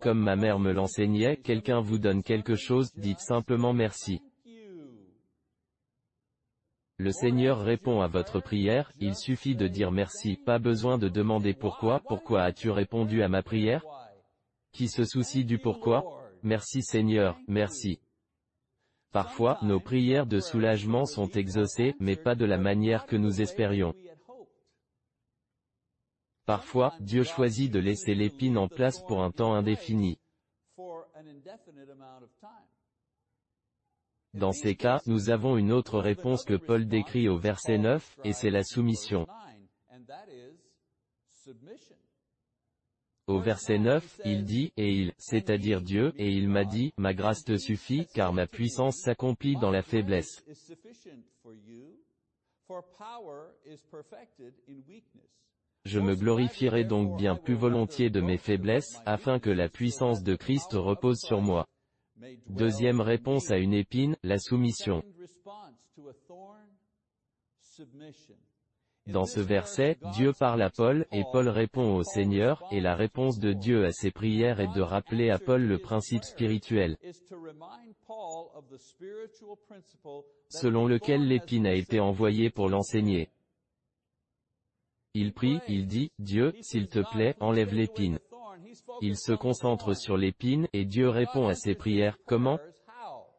Comme 0.02 0.20
ma 0.20 0.36
mère 0.36 0.60
me 0.60 0.72
l'enseignait, 0.72 1.38
quelqu'un 1.38 1.80
vous 1.80 1.98
donne 1.98 2.22
quelque 2.22 2.56
chose, 2.56 2.92
dites 2.96 3.20
simplement 3.20 3.74
merci. 3.74 4.22
Le 6.98 7.12
Seigneur 7.12 7.60
répond 7.60 8.02
à 8.02 8.08
votre 8.08 8.40
prière, 8.40 8.92
il 9.00 9.16
suffit 9.16 9.56
de 9.56 9.68
dire 9.68 9.92
merci, 9.92 10.38
pas 10.38 10.60
besoin 10.60 10.98
de 10.98 11.10
demander 11.10 11.54
pourquoi, 11.54 12.02
pourquoi 12.08 12.44
as-tu 12.44 12.70
répondu 12.70 13.22
à 13.22 13.28
ma 13.28 13.44
prière? 13.44 13.84
Qui 14.76 14.90
se 14.90 15.06
soucie 15.06 15.46
du 15.46 15.58
pourquoi? 15.58 16.22
Merci 16.44 16.84
Seigneur, 16.84 17.40
merci. 17.48 18.02
Parfois, 19.12 19.58
nos 19.62 19.80
prières 19.80 20.28
de 20.28 20.42
soulagement 20.42 21.06
sont 21.06 21.30
exaucées, 21.30 21.96
mais 22.02 22.18
pas 22.18 22.36
de 22.36 22.44
la 22.44 22.58
manière 22.58 23.06
que 23.06 23.16
nous 23.16 23.40
espérions. 23.40 23.96
Parfois, 26.46 26.94
Dieu 27.00 27.24
choisit 27.24 27.72
de 27.72 27.80
laisser 27.80 28.14
l'épine 28.14 28.58
en 28.58 28.68
place 28.68 29.02
pour 29.08 29.24
un 29.24 29.32
temps 29.32 29.54
indéfini. 29.54 30.20
Dans 34.34 34.52
ces 34.52 34.76
cas, 34.76 35.02
nous 35.06 35.30
avons 35.30 35.56
une 35.56 35.72
autre 35.72 36.00
réponse 36.00 36.44
que 36.44 36.56
Paul 36.56 36.86
décrit 36.86 37.30
au 37.30 37.38
verset 37.38 37.78
9, 37.78 38.20
et 38.26 38.34
c'est 38.34 38.50
la 38.50 38.66
soumission. 38.66 39.26
Au 43.28 43.40
verset 43.40 43.80
9, 43.80 44.22
il 44.26 44.44
dit, 44.44 44.72
et 44.78 44.92
il, 44.92 45.14
c'est-à-dire 45.18 45.82
Dieu, 45.82 46.14
et 46.18 46.30
il 46.30 46.48
m'a 46.48 46.64
dit, 46.64 46.94
ma 46.98 47.16
grâce 47.16 47.44
te 47.44 47.58
suffit, 47.58 48.06
car 48.14 48.34
ma 48.34 48.46
puissance 48.46 48.98
s'accomplit 48.98 49.56
dans 49.56 49.72
la 49.72 49.82
faiblesse. 49.82 50.44
Je 55.86 56.00
me 56.00 56.16
glorifierai 56.16 56.84
donc 56.84 57.18
bien 57.18 57.36
plus 57.36 57.56
volontiers 57.56 58.12
de 58.12 58.22
mes 58.22 58.38
faiblesses, 58.38 59.02
afin 59.06 59.40
que 59.40 59.50
la 59.50 59.70
puissance 59.70 60.22
de 60.22 60.36
Christ 60.36 60.74
repose 60.74 61.20
sur 61.20 61.42
moi. 61.42 61.68
Deuxième 62.48 63.02
réponse 63.02 63.50
à 63.50 63.58
une 63.58 63.74
épine, 63.74 64.16
la 64.24 64.38
soumission. 64.38 65.04
Dans 69.08 69.26
ce 69.26 69.40
verset, 69.40 69.98
Dieu 70.14 70.34
parle 70.34 70.64
à 70.64 70.72
Paul, 70.72 71.06
et 71.12 71.24
Paul 71.32 71.48
répond 71.48 71.96
au 71.96 72.04
Seigneur, 72.04 72.64
et 72.72 72.82
la 72.82 72.96
réponse 72.96 73.38
de 73.38 73.54
Dieu 73.54 73.86
à 73.86 73.92
ses 73.92 74.10
prières 74.10 74.60
est 74.60 74.74
de 74.74 74.82
rappeler 74.82 75.30
à 75.30 75.38
Paul 75.38 75.62
le 75.62 75.78
principe 75.78 76.24
spirituel, 76.24 76.98
selon 80.50 80.88
lequel 80.88 81.28
l'épine 81.28 81.68
a 81.68 81.74
été 81.74 82.00
envoyée 82.00 82.50
pour 82.50 82.68
l'enseigner. 82.68 83.30
Il 85.14 85.34
prie, 85.34 85.60
il 85.68 85.86
dit, 85.86 86.12
Dieu, 86.18 86.54
s'il 86.62 86.88
te 86.88 87.00
plaît, 87.12 87.36
enlève 87.40 87.74
l'épine. 87.74 88.20
Il 89.02 89.18
se 89.18 89.34
concentre 89.34 89.96
sur 89.96 90.18
l'épine, 90.18 90.68
et 90.74 90.84
Dieu 90.84 91.10
répond 91.10 91.48
à 91.48 91.54
ses 91.54 91.76
prières, 91.76 92.18
comment? 92.26 92.60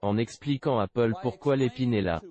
En 0.01 0.17
expliquant 0.17 0.79
à 0.79 0.87
Paul 0.87 1.17
pourquoi 1.23 1.57
l'épine 1.57 1.93
est 1.93 2.03
là. 2.03 2.23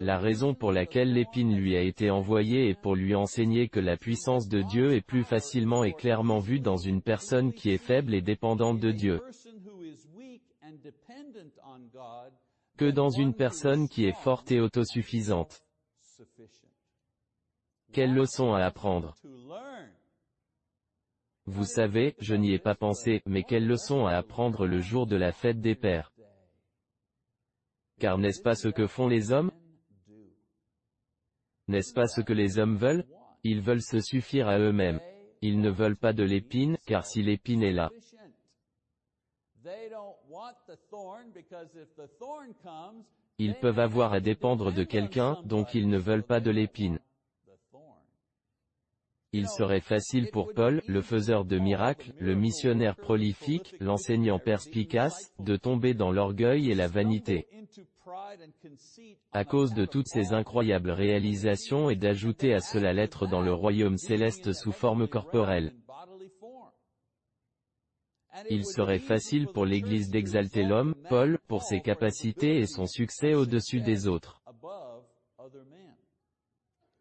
La 0.00 0.18
raison 0.18 0.54
pour 0.54 0.70
laquelle 0.70 1.12
l'épine 1.12 1.56
lui 1.56 1.76
a 1.76 1.80
été 1.80 2.10
envoyée 2.10 2.68
est 2.68 2.80
pour 2.80 2.94
lui 2.94 3.14
enseigner 3.14 3.68
que 3.68 3.80
la 3.80 3.96
puissance 3.96 4.46
de 4.46 4.60
Dieu 4.62 4.92
est 4.92 5.00
plus 5.00 5.24
facilement 5.24 5.82
et 5.82 5.92
clairement 5.92 6.40
vue 6.40 6.60
dans 6.60 6.76
une 6.76 7.00
personne 7.00 7.52
qui 7.52 7.70
est 7.70 7.78
faible 7.78 8.14
et 8.14 8.20
dépendante 8.20 8.80
de 8.80 8.90
Dieu, 8.92 9.20
que 12.76 12.90
dans 12.90 13.10
une 13.10 13.34
personne 13.34 13.88
qui 13.88 14.04
est 14.04 14.16
forte 14.16 14.52
et 14.52 14.60
autosuffisante. 14.60 15.64
Quelle 17.92 18.12
leçon 18.12 18.52
à 18.52 18.64
apprendre. 18.64 19.14
Vous 21.46 21.64
savez, 21.64 22.14
je 22.20 22.34
n'y 22.34 22.52
ai 22.52 22.58
pas 22.58 22.74
pensé, 22.74 23.22
mais 23.24 23.42
quelle 23.42 23.66
leçon 23.66 24.04
à 24.04 24.12
apprendre 24.12 24.66
le 24.66 24.80
jour 24.80 25.06
de 25.06 25.16
la 25.16 25.32
fête 25.32 25.62
des 25.62 25.74
pères 25.74 26.12
car 27.98 28.18
n'est-ce 28.18 28.42
pas 28.42 28.54
ce 28.54 28.68
que 28.68 28.86
font 28.86 29.08
les 29.08 29.32
hommes? 29.32 29.50
N'est-ce 31.66 31.92
pas 31.92 32.06
ce 32.06 32.20
que 32.20 32.32
les 32.32 32.58
hommes 32.58 32.76
veulent? 32.76 33.04
Ils 33.44 33.60
veulent 33.60 33.82
se 33.82 34.00
suffire 34.00 34.48
à 34.48 34.58
eux-mêmes. 34.58 35.00
Ils 35.42 35.60
ne 35.60 35.70
veulent 35.70 35.96
pas 35.96 36.12
de 36.12 36.24
l'épine, 36.24 36.78
car 36.86 37.06
si 37.06 37.22
l'épine 37.22 37.62
est 37.62 37.72
là, 37.72 37.90
ils 43.38 43.54
peuvent 43.54 43.78
avoir 43.78 44.12
à 44.12 44.20
dépendre 44.20 44.72
de 44.72 44.82
quelqu'un, 44.84 45.40
donc 45.44 45.74
ils 45.74 45.88
ne 45.88 45.98
veulent 45.98 46.24
pas 46.24 46.40
de 46.40 46.50
l'épine. 46.50 46.98
Il 49.32 49.46
serait 49.46 49.80
facile 49.80 50.30
pour 50.30 50.54
Paul, 50.54 50.82
le 50.86 51.02
faiseur 51.02 51.44
de 51.44 51.58
miracles, 51.58 52.14
le 52.18 52.34
missionnaire 52.34 52.96
prolifique, 52.96 53.74
l'enseignant 53.78 54.38
perspicace, 54.38 55.34
de 55.38 55.56
tomber 55.56 55.92
dans 55.92 56.10
l'orgueil 56.10 56.70
et 56.70 56.74
la 56.74 56.88
vanité. 56.88 57.46
À 59.32 59.44
cause 59.44 59.74
de 59.74 59.84
toutes 59.84 60.08
ces 60.08 60.32
incroyables 60.32 60.90
réalisations 60.90 61.90
et 61.90 61.96
d'ajouter 61.96 62.54
à 62.54 62.60
cela 62.60 62.94
l'être 62.94 63.26
dans 63.26 63.42
le 63.42 63.52
royaume 63.52 63.98
céleste 63.98 64.54
sous 64.54 64.72
forme 64.72 65.06
corporelle. 65.06 65.74
Il 68.48 68.64
serait 68.64 68.98
facile 68.98 69.46
pour 69.48 69.66
l'Église 69.66 70.10
d'exalter 70.10 70.62
l'homme, 70.62 70.94
Paul, 71.08 71.38
pour 71.48 71.62
ses 71.62 71.80
capacités 71.80 72.58
et 72.58 72.66
son 72.66 72.86
succès 72.86 73.34
au-dessus 73.34 73.80
des 73.80 74.06
autres. 74.06 74.37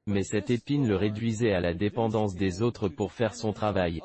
Mais 0.08 0.24
cette 0.24 0.50
épine 0.50 0.88
le 0.88 0.96
réduisait 0.96 1.54
à 1.54 1.60
la 1.60 1.74
dépendance 1.74 2.34
des 2.34 2.62
autres 2.62 2.88
pour 2.88 3.12
faire 3.12 3.36
son 3.36 3.52
travail. 3.52 4.02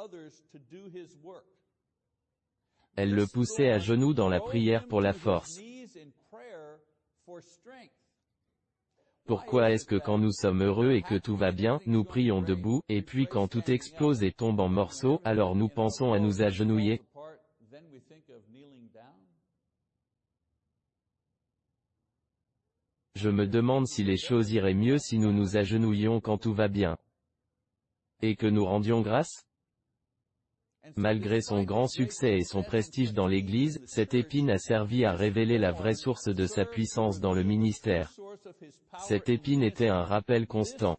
Elle 2.97 3.15
le 3.15 3.27
poussait 3.27 3.71
à 3.71 3.79
genoux 3.79 4.13
dans 4.13 4.29
la 4.29 4.41
prière 4.41 4.87
pour 4.89 5.01
la 5.01 5.13
force. 5.13 5.61
Pourquoi 9.25 9.71
est-ce 9.71 9.87
que 9.87 9.95
quand 9.95 10.19
nous 10.19 10.33
sommes 10.33 10.63
heureux 10.63 10.91
et 10.91 11.03
que 11.03 11.15
tout 11.15 11.37
va 11.37 11.53
bien, 11.53 11.79
nous 11.87 12.03
prions 12.03 12.43
debout, 12.43 12.83
et 12.89 13.03
puis 13.03 13.29
quand 13.29 13.47
tout 13.47 13.71
explose 13.71 14.25
et 14.25 14.33
tombe 14.33 14.59
en 14.59 14.69
morceaux, 14.69 15.21
alors 15.25 15.55
nous 15.55 15.69
pensons 15.69 16.13
à 16.13 16.19
nous 16.19 16.43
agenouiller? 16.43 17.01
Je 23.15 23.29
me 23.29 23.47
demande 23.47 23.87
si 23.87 24.05
les 24.05 24.17
choses 24.17 24.51
iraient 24.53 24.75
mieux 24.75 24.99
si 24.99 25.19
nous 25.19 25.33
nous 25.33 25.57
agenouillions 25.57 26.21
quand 26.21 26.39
tout 26.39 26.55
va 26.55 26.69
bien. 26.69 26.97
Et 28.23 28.37
que 28.37 28.47
nous 28.47 28.65
rendions 28.65 29.03
grâce? 29.03 29.47
Malgré 30.97 31.41
son 31.41 31.63
grand 31.63 31.87
succès 31.87 32.39
et 32.39 32.45
son 32.45 32.63
prestige 32.63 33.13
dans 33.13 33.29
l'Église, 33.29 33.81
cette 33.87 34.15
épine 34.15 34.51
a 34.51 34.59
servi 34.59 35.05
à 35.05 35.13
révéler 35.13 35.59
la 35.59 35.71
vraie 35.71 35.95
source 35.95 36.29
de 36.29 36.47
sa 36.47 36.65
puissance 36.65 37.21
dans 37.21 37.35
le 37.35 37.45
ministère. 37.45 38.13
Cette 38.99 39.29
épine 39.29 39.63
était 39.63 39.89
un 39.89 40.03
rappel 40.03 40.47
constant 40.47 40.99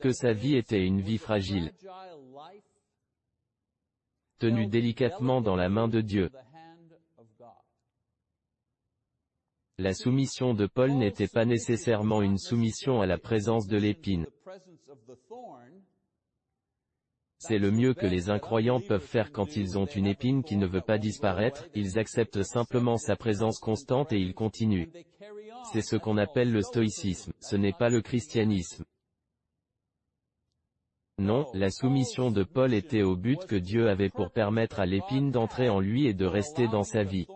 que 0.00 0.12
sa 0.12 0.32
vie 0.32 0.54
était 0.54 0.84
une 0.84 1.00
vie 1.00 1.18
fragile, 1.18 1.72
tenue 4.38 4.68
délicatement 4.68 5.40
dans 5.40 5.56
la 5.56 5.68
main 5.68 5.88
de 5.88 6.00
Dieu. 6.00 6.30
La 9.80 9.94
soumission 9.94 10.54
de 10.54 10.66
Paul 10.66 10.92
n'était 10.94 11.28
pas 11.28 11.44
nécessairement 11.44 12.20
une 12.20 12.36
soumission 12.36 13.00
à 13.00 13.06
la 13.06 13.16
présence 13.16 13.68
de 13.68 13.76
l'épine. 13.76 14.26
C'est 17.38 17.58
le 17.58 17.70
mieux 17.70 17.94
que 17.94 18.06
les 18.06 18.28
incroyants 18.28 18.80
peuvent 18.80 19.06
faire 19.06 19.30
quand 19.30 19.54
ils 19.56 19.78
ont 19.78 19.86
une 19.86 20.08
épine 20.08 20.42
qui 20.42 20.56
ne 20.56 20.66
veut 20.66 20.80
pas 20.80 20.98
disparaître, 20.98 21.68
ils 21.76 21.96
acceptent 21.96 22.42
simplement 22.42 22.96
sa 22.96 23.14
présence 23.14 23.60
constante 23.60 24.12
et 24.12 24.18
ils 24.18 24.34
continuent. 24.34 24.88
C'est 25.72 25.82
ce 25.82 25.94
qu'on 25.94 26.18
appelle 26.18 26.50
le 26.50 26.62
stoïcisme, 26.62 27.32
ce 27.38 27.54
n'est 27.54 27.72
pas 27.72 27.88
le 27.88 28.02
christianisme. 28.02 28.84
Non, 31.18 31.46
la 31.54 31.70
soumission 31.70 32.32
de 32.32 32.42
Paul 32.42 32.74
était 32.74 33.02
au 33.02 33.14
but 33.14 33.46
que 33.46 33.56
Dieu 33.56 33.88
avait 33.88 34.10
pour 34.10 34.32
permettre 34.32 34.80
à 34.80 34.86
l'épine 34.86 35.30
d'entrer 35.30 35.68
en 35.68 35.78
lui 35.78 36.06
et 36.08 36.14
de 36.14 36.26
rester 36.26 36.66
dans 36.66 36.84
sa 36.84 37.04
vie. 37.04 37.28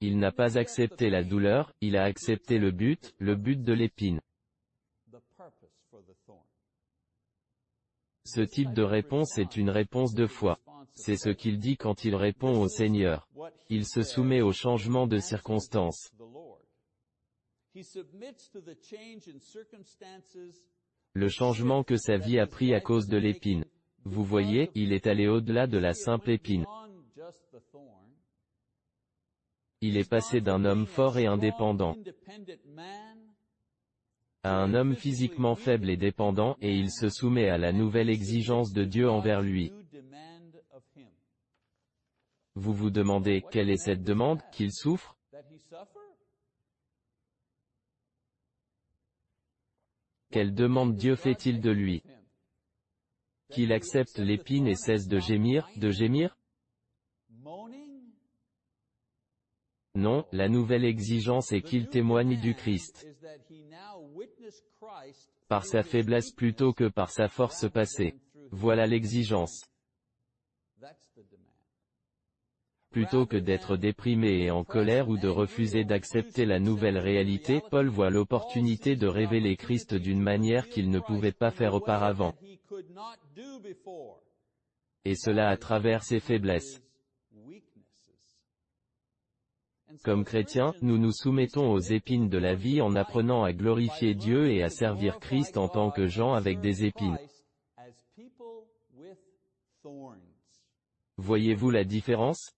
Il 0.00 0.18
n'a 0.18 0.32
pas 0.32 0.58
accepté 0.58 1.10
la 1.10 1.22
douleur, 1.22 1.72
il 1.80 1.96
a 1.96 2.04
accepté 2.04 2.58
le 2.58 2.70
but, 2.70 3.14
le 3.18 3.36
but 3.36 3.62
de 3.62 3.72
l'épine. 3.72 4.20
Ce 8.24 8.40
type 8.40 8.72
de 8.72 8.82
réponse 8.82 9.38
est 9.38 9.56
une 9.56 9.70
réponse 9.70 10.14
de 10.14 10.26
foi. 10.26 10.58
C'est 10.94 11.16
ce 11.16 11.28
qu'il 11.28 11.58
dit 11.58 11.76
quand 11.76 12.04
il 12.04 12.14
répond 12.14 12.60
au 12.60 12.68
Seigneur. 12.68 13.28
Il 13.68 13.86
se 13.86 14.02
soumet 14.02 14.42
au 14.42 14.52
changement 14.52 15.06
de 15.06 15.18
circonstances. 15.18 16.12
Le 21.14 21.28
changement 21.28 21.84
que 21.84 21.96
sa 21.96 22.16
vie 22.16 22.38
a 22.38 22.46
pris 22.46 22.74
à 22.74 22.80
cause 22.80 23.06
de 23.06 23.16
l'épine. 23.16 23.64
Vous 24.04 24.24
voyez, 24.24 24.70
il 24.74 24.92
est 24.92 25.06
allé 25.06 25.28
au-delà 25.28 25.66
de 25.66 25.78
la 25.78 25.94
simple 25.94 26.30
épine. 26.30 26.66
Il 29.80 29.96
est 29.96 30.08
passé 30.08 30.40
d'un 30.40 30.64
homme 30.64 30.86
fort 30.86 31.18
et 31.18 31.26
indépendant 31.26 31.96
à 34.44 34.56
un 34.56 34.74
homme 34.74 34.96
physiquement 34.96 35.54
faible 35.54 35.88
et 35.88 35.96
dépendant, 35.96 36.56
et 36.60 36.74
il 36.74 36.90
se 36.90 37.08
soumet 37.08 37.48
à 37.48 37.58
la 37.58 37.72
nouvelle 37.72 38.10
exigence 38.10 38.72
de 38.72 38.84
Dieu 38.84 39.08
envers 39.08 39.40
lui. 39.40 39.72
Vous 42.54 42.72
vous 42.72 42.90
demandez, 42.90 43.44
quelle 43.50 43.70
est 43.70 43.76
cette 43.76 44.02
demande, 44.02 44.40
qu'il 44.50 44.72
souffre? 44.72 45.16
Quelle 50.30 50.54
demande 50.54 50.96
Dieu 50.96 51.14
fait-il 51.14 51.60
de 51.60 51.70
lui? 51.70 52.02
Qu'il 53.52 53.72
accepte 53.72 54.18
l'épine 54.18 54.66
et 54.66 54.74
cesse 54.74 55.06
de 55.06 55.18
gémir, 55.18 55.68
de 55.76 55.90
gémir? 55.90 56.36
Non, 59.94 60.24
la 60.32 60.48
nouvelle 60.48 60.84
exigence 60.84 61.52
est 61.52 61.60
qu'il 61.60 61.88
témoigne 61.88 62.40
du 62.40 62.54
Christ. 62.54 63.06
Par 65.48 65.66
sa 65.66 65.82
faiblesse 65.82 66.32
plutôt 66.32 66.72
que 66.72 66.88
par 66.88 67.10
sa 67.10 67.28
force 67.28 67.70
passée. 67.70 68.14
Voilà 68.50 68.86
l'exigence. 68.86 69.64
Plutôt 72.92 73.24
que 73.24 73.38
d'être 73.38 73.78
déprimé 73.78 74.42
et 74.42 74.50
en 74.50 74.64
colère 74.64 75.08
ou 75.08 75.16
de 75.16 75.28
refuser 75.28 75.82
d'accepter 75.84 76.44
la 76.44 76.58
nouvelle 76.58 76.98
réalité, 76.98 77.62
Paul 77.70 77.88
voit 77.88 78.10
l'opportunité 78.10 78.96
de 78.96 79.06
révéler 79.06 79.56
Christ 79.56 79.94
d'une 79.94 80.20
manière 80.20 80.68
qu'il 80.68 80.90
ne 80.90 81.00
pouvait 81.00 81.32
pas 81.32 81.50
faire 81.50 81.72
auparavant. 81.72 82.34
Et 85.06 85.14
cela 85.14 85.48
à 85.48 85.56
travers 85.56 86.04
ses 86.04 86.20
faiblesses. 86.20 86.82
Comme 90.04 90.24
chrétiens, 90.24 90.74
nous 90.82 90.98
nous 90.98 91.12
soumettons 91.12 91.72
aux 91.72 91.80
épines 91.80 92.28
de 92.28 92.38
la 92.38 92.54
vie 92.54 92.82
en 92.82 92.94
apprenant 92.94 93.42
à 93.42 93.54
glorifier 93.54 94.14
Dieu 94.14 94.50
et 94.50 94.62
à 94.62 94.68
servir 94.68 95.18
Christ 95.18 95.56
en 95.56 95.68
tant 95.68 95.90
que 95.90 96.06
gens 96.06 96.34
avec 96.34 96.60
des 96.60 96.84
épines. 96.84 97.18
Voyez-vous 101.16 101.70
la 101.70 101.84
différence? 101.84 102.52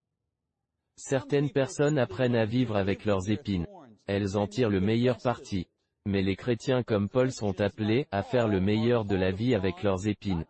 Certaines 0.96 1.50
personnes 1.50 1.98
apprennent 1.98 2.36
à 2.36 2.44
vivre 2.44 2.76
avec 2.76 3.04
leurs 3.04 3.30
épines. 3.30 3.66
Elles 4.06 4.36
en 4.36 4.46
tirent 4.46 4.70
le 4.70 4.80
meilleur 4.80 5.18
parti. 5.18 5.66
Mais 6.06 6.22
les 6.22 6.36
chrétiens 6.36 6.82
comme 6.82 7.08
Paul 7.08 7.32
sont 7.32 7.60
appelés 7.60 8.06
à 8.10 8.22
faire 8.22 8.46
le 8.46 8.60
meilleur 8.60 9.04
de 9.04 9.16
la 9.16 9.30
vie 9.30 9.54
avec 9.54 9.82
leurs 9.82 10.06
épines. 10.06 10.44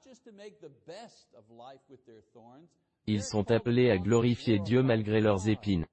Ils 3.07 3.23
sont 3.23 3.51
appelés 3.51 3.91
à 3.91 3.99
glorifier 3.99 4.59
Dieu 4.59 4.83
malgré 4.83 5.21
leurs 5.21 5.49
épines. 5.49 5.87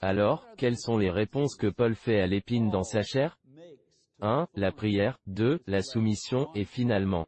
Alors, 0.00 0.46
quelles 0.56 0.78
sont 0.78 0.98
les 0.98 1.10
réponses 1.10 1.56
que 1.56 1.66
Paul 1.66 1.94
fait 1.94 2.20
à 2.20 2.26
l'épine 2.26 2.70
dans 2.70 2.84
sa 2.84 3.02
chair? 3.02 3.38
1. 4.20 4.48
La 4.54 4.72
prière, 4.72 5.18
2. 5.26 5.60
La 5.66 5.82
soumission, 5.82 6.48
et 6.54 6.64
finalement, 6.64 7.26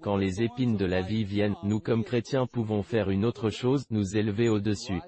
quand 0.00 0.16
les 0.16 0.42
épines 0.42 0.76
de 0.76 0.84
la 0.84 1.00
vie 1.00 1.24
viennent, 1.24 1.56
nous 1.62 1.80
comme 1.80 2.04
chrétiens 2.04 2.46
pouvons 2.46 2.82
faire 2.82 3.10
une 3.10 3.24
autre 3.24 3.50
chose, 3.50 3.86
nous 3.90 4.16
élever 4.16 4.48
au-dessus. 4.48 5.00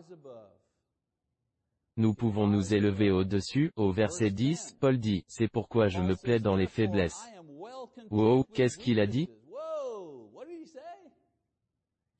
Nous 1.96 2.14
pouvons 2.14 2.46
nous 2.46 2.72
élever 2.72 3.10
au-dessus, 3.10 3.72
au 3.76 3.92
verset 3.92 4.30
10, 4.30 4.76
Paul 4.80 4.98
dit, 4.98 5.24
c'est 5.28 5.48
pourquoi 5.48 5.88
je 5.88 6.00
me 6.00 6.16
plais 6.16 6.40
dans 6.40 6.56
les 6.56 6.66
faiblesses. 6.66 7.20
Wow, 8.10 8.44
qu'est-ce 8.54 8.78
qu'il 8.78 9.00
a 9.00 9.06
dit 9.06 9.28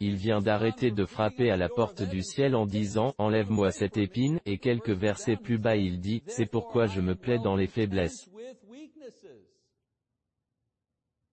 il 0.03 0.16
vient 0.16 0.40
d'arrêter 0.40 0.90
de 0.90 1.05
frapper 1.05 1.51
à 1.51 1.59
la 1.59 1.68
porte 1.68 2.01
du 2.01 2.23
ciel 2.23 2.57
en 2.57 2.64
disant, 2.64 3.12
enlève-moi 3.18 3.70
cette 3.70 3.99
épine, 3.99 4.40
et 4.46 4.57
quelques 4.57 4.88
versets 4.88 5.37
plus 5.37 5.59
bas 5.59 5.77
il 5.77 6.01
dit, 6.01 6.23
c'est 6.27 6.46
pourquoi 6.46 6.87
je 6.87 7.03
me 7.03 7.14
plais 7.14 7.38
dans 7.38 7.55
les 7.55 7.66
faiblesses. 7.66 8.31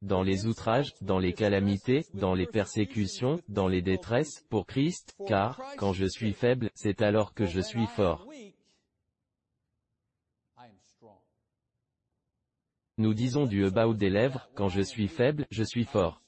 Dans 0.07 0.23
les 0.23 0.45
outrages, 0.45 0.93
dans 1.01 1.19
les 1.19 1.33
calamités, 1.33 2.05
dans 2.13 2.33
les 2.33 2.45
persécutions, 2.45 3.41
dans 3.49 3.67
les 3.67 3.81
détresses, 3.81 4.45
pour 4.49 4.65
Christ, 4.65 5.17
car, 5.27 5.61
quand 5.75 5.91
je 5.91 6.05
suis 6.05 6.31
faible, 6.31 6.69
c'est 6.75 7.01
alors 7.01 7.33
que 7.33 7.45
je 7.45 7.59
suis 7.59 7.87
fort. 7.87 8.25
Nous 12.97 13.13
disons 13.13 13.47
du 13.47 13.65
haut 13.65 13.93
des 13.93 14.09
lèvres, 14.09 14.47
quand 14.55 14.69
je 14.69 14.79
suis 14.79 15.09
faible, 15.09 15.45
je 15.51 15.63
suis 15.63 15.83
fort. 15.83 16.21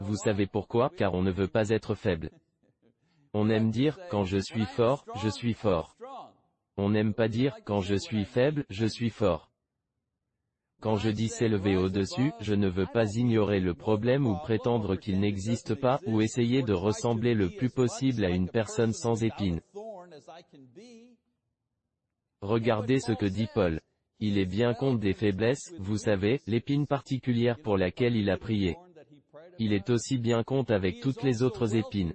Vous 0.00 0.16
savez 0.16 0.46
pourquoi? 0.46 0.88
Car 0.96 1.12
on 1.12 1.20
ne 1.20 1.30
veut 1.30 1.48
pas 1.48 1.68
être 1.68 1.94
faible. 1.94 2.30
On 3.34 3.50
aime 3.50 3.70
dire, 3.70 3.98
quand 4.10 4.24
je 4.24 4.38
suis 4.38 4.64
fort, 4.64 5.04
je 5.22 5.28
suis 5.28 5.52
fort. 5.52 5.98
On 6.78 6.88
n'aime 6.88 7.12
pas 7.12 7.28
dire, 7.28 7.54
quand 7.66 7.82
je 7.82 7.94
suis 7.94 8.24
faible, 8.24 8.64
je 8.70 8.86
suis 8.86 9.10
fort. 9.10 9.51
Quand 10.82 10.96
je 10.96 11.10
dis 11.10 11.28
s'élever 11.28 11.76
au-dessus, 11.76 12.32
je 12.40 12.54
ne 12.54 12.68
veux 12.68 12.88
pas 12.92 13.06
ignorer 13.14 13.60
le 13.60 13.72
problème 13.72 14.26
ou 14.26 14.36
prétendre 14.38 14.96
qu'il 14.96 15.20
n'existe 15.20 15.76
pas, 15.76 16.00
ou 16.06 16.20
essayer 16.20 16.64
de 16.64 16.72
ressembler 16.72 17.34
le 17.34 17.50
plus 17.50 17.70
possible 17.70 18.24
à 18.24 18.30
une 18.30 18.48
personne 18.48 18.92
sans 18.92 19.22
épines. 19.22 19.60
Regardez 22.40 22.98
ce 22.98 23.12
que 23.12 23.26
dit 23.26 23.46
Paul. 23.54 23.80
Il 24.18 24.38
est 24.38 24.46
bien 24.46 24.74
compte 24.74 24.98
des 24.98 25.14
faiblesses, 25.14 25.72
vous 25.78 25.98
savez, 25.98 26.40
l'épine 26.48 26.88
particulière 26.88 27.60
pour 27.60 27.78
laquelle 27.78 28.16
il 28.16 28.28
a 28.28 28.36
prié. 28.36 28.76
Il 29.64 29.72
est 29.72 29.90
aussi 29.90 30.18
bien 30.18 30.42
compte 30.42 30.72
avec 30.72 30.98
toutes 30.98 31.22
les 31.22 31.44
autres 31.44 31.76
épines 31.76 32.14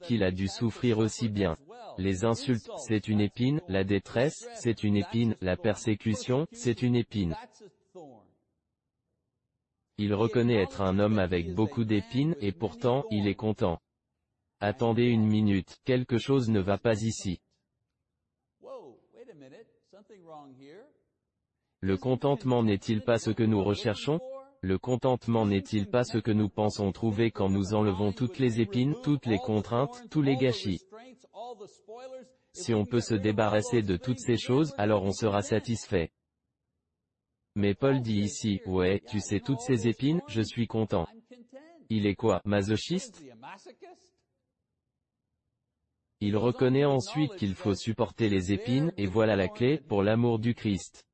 qu'il 0.00 0.22
a 0.22 0.30
dû 0.30 0.48
souffrir 0.48 0.96
aussi 0.96 1.28
bien. 1.28 1.58
Les 1.98 2.24
insultes, 2.24 2.70
c'est 2.78 3.06
une 3.06 3.20
épine, 3.20 3.60
la 3.68 3.84
détresse, 3.84 4.48
c'est 4.54 4.82
une 4.82 4.96
épine, 4.96 5.36
la 5.42 5.58
persécution, 5.58 6.46
c'est 6.52 6.80
une 6.80 6.96
épine. 6.96 7.36
Il 9.98 10.14
reconnaît 10.14 10.62
être 10.62 10.80
un 10.80 10.98
homme 10.98 11.18
avec 11.18 11.54
beaucoup 11.54 11.84
d'épines, 11.84 12.34
et 12.40 12.52
pourtant, 12.52 13.04
il 13.10 13.28
est 13.28 13.34
content. 13.34 13.78
Attendez 14.60 15.04
une 15.04 15.26
minute, 15.26 15.80
quelque 15.84 16.16
chose 16.16 16.48
ne 16.48 16.60
va 16.60 16.78
pas 16.78 17.02
ici. 17.02 17.42
Le 21.80 21.98
contentement 21.98 22.62
n'est-il 22.62 23.02
pas 23.02 23.18
ce 23.18 23.30
que 23.30 23.42
nous 23.42 23.62
recherchons? 23.62 24.18
Le 24.66 24.78
contentement 24.78 25.46
n'est-il 25.46 25.86
pas 25.86 26.02
ce 26.02 26.18
que 26.18 26.32
nous 26.32 26.48
pensons 26.48 26.90
trouver 26.90 27.30
quand 27.30 27.48
nous 27.48 27.74
enlevons 27.74 28.10
toutes 28.10 28.40
les 28.40 28.60
épines, 28.60 28.96
toutes 29.04 29.24
les 29.26 29.38
contraintes, 29.38 30.02
tous 30.10 30.22
les 30.22 30.36
gâchis? 30.36 30.80
Si 32.52 32.74
on 32.74 32.84
peut 32.84 33.00
se 33.00 33.14
débarrasser 33.14 33.82
de 33.82 33.96
toutes 33.96 34.18
ces 34.18 34.36
choses, 34.36 34.74
alors 34.76 35.04
on 35.04 35.12
sera 35.12 35.42
satisfait. 35.42 36.10
Mais 37.54 37.74
Paul 37.74 38.00
dit 38.02 38.18
ici, 38.18 38.60
ouais, 38.66 39.00
tu 39.08 39.20
sais 39.20 39.38
toutes 39.38 39.60
ces 39.60 39.86
épines, 39.86 40.20
je 40.26 40.42
suis 40.42 40.66
content. 40.66 41.06
Il 41.88 42.04
est 42.04 42.16
quoi, 42.16 42.42
masochiste? 42.44 43.22
Il 46.18 46.36
reconnaît 46.36 46.86
ensuite 46.86 47.36
qu'il 47.36 47.54
faut 47.54 47.76
supporter 47.76 48.28
les 48.28 48.50
épines, 48.50 48.92
et 48.96 49.06
voilà 49.06 49.36
la 49.36 49.46
clé, 49.46 49.78
pour 49.78 50.02
l'amour 50.02 50.40
du 50.40 50.56
Christ. 50.56 51.06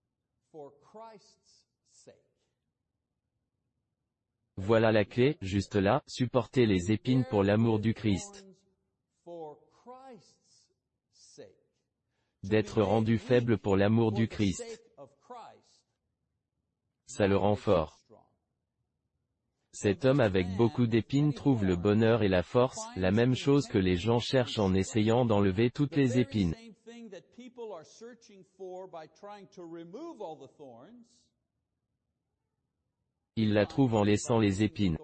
Voilà 4.57 4.93
la 4.93 5.05
clé, 5.05 5.37
juste 5.41 5.77
là, 5.77 6.03
supporter 6.07 6.67
les 6.67 6.93
épines 6.93 7.25
pour 7.25 7.43
l'amour 7.43 7.79
du 7.79 7.95
Christ. 7.95 8.47
D'être 12.43 12.83
rendu 12.83 13.19
faible 13.19 13.57
pour 13.59 13.77
l'amour 13.77 14.13
du 14.13 14.29
Christ 14.29 14.83
ça 17.13 17.27
le 17.27 17.37
rend 17.37 17.57
fort. 17.57 17.99
Cet 19.73 20.05
homme 20.05 20.21
avec 20.21 20.47
beaucoup 20.57 20.87
d'épines 20.87 21.35
trouve 21.35 21.65
le 21.65 21.77
bonheur 21.77 22.23
et 22.23 22.29
la 22.29 22.43
force, 22.43 22.81
la 22.97 23.11
même 23.11 23.35
chose 23.35 23.67
que 23.67 23.79
les 23.79 23.97
gens 23.97 24.19
cherchent 24.19 24.59
en 24.59 24.75
essayant 24.75 25.25
d'enlever 25.27 25.71
toutes 25.71 25.97
les 25.97 26.19
épines. 26.19 26.55
Il 33.37 33.53
la 33.53 33.67
trouve 33.67 33.95
en 33.95 34.05
laissant 34.05 34.39
les 34.39 34.63
épines. 34.63 34.99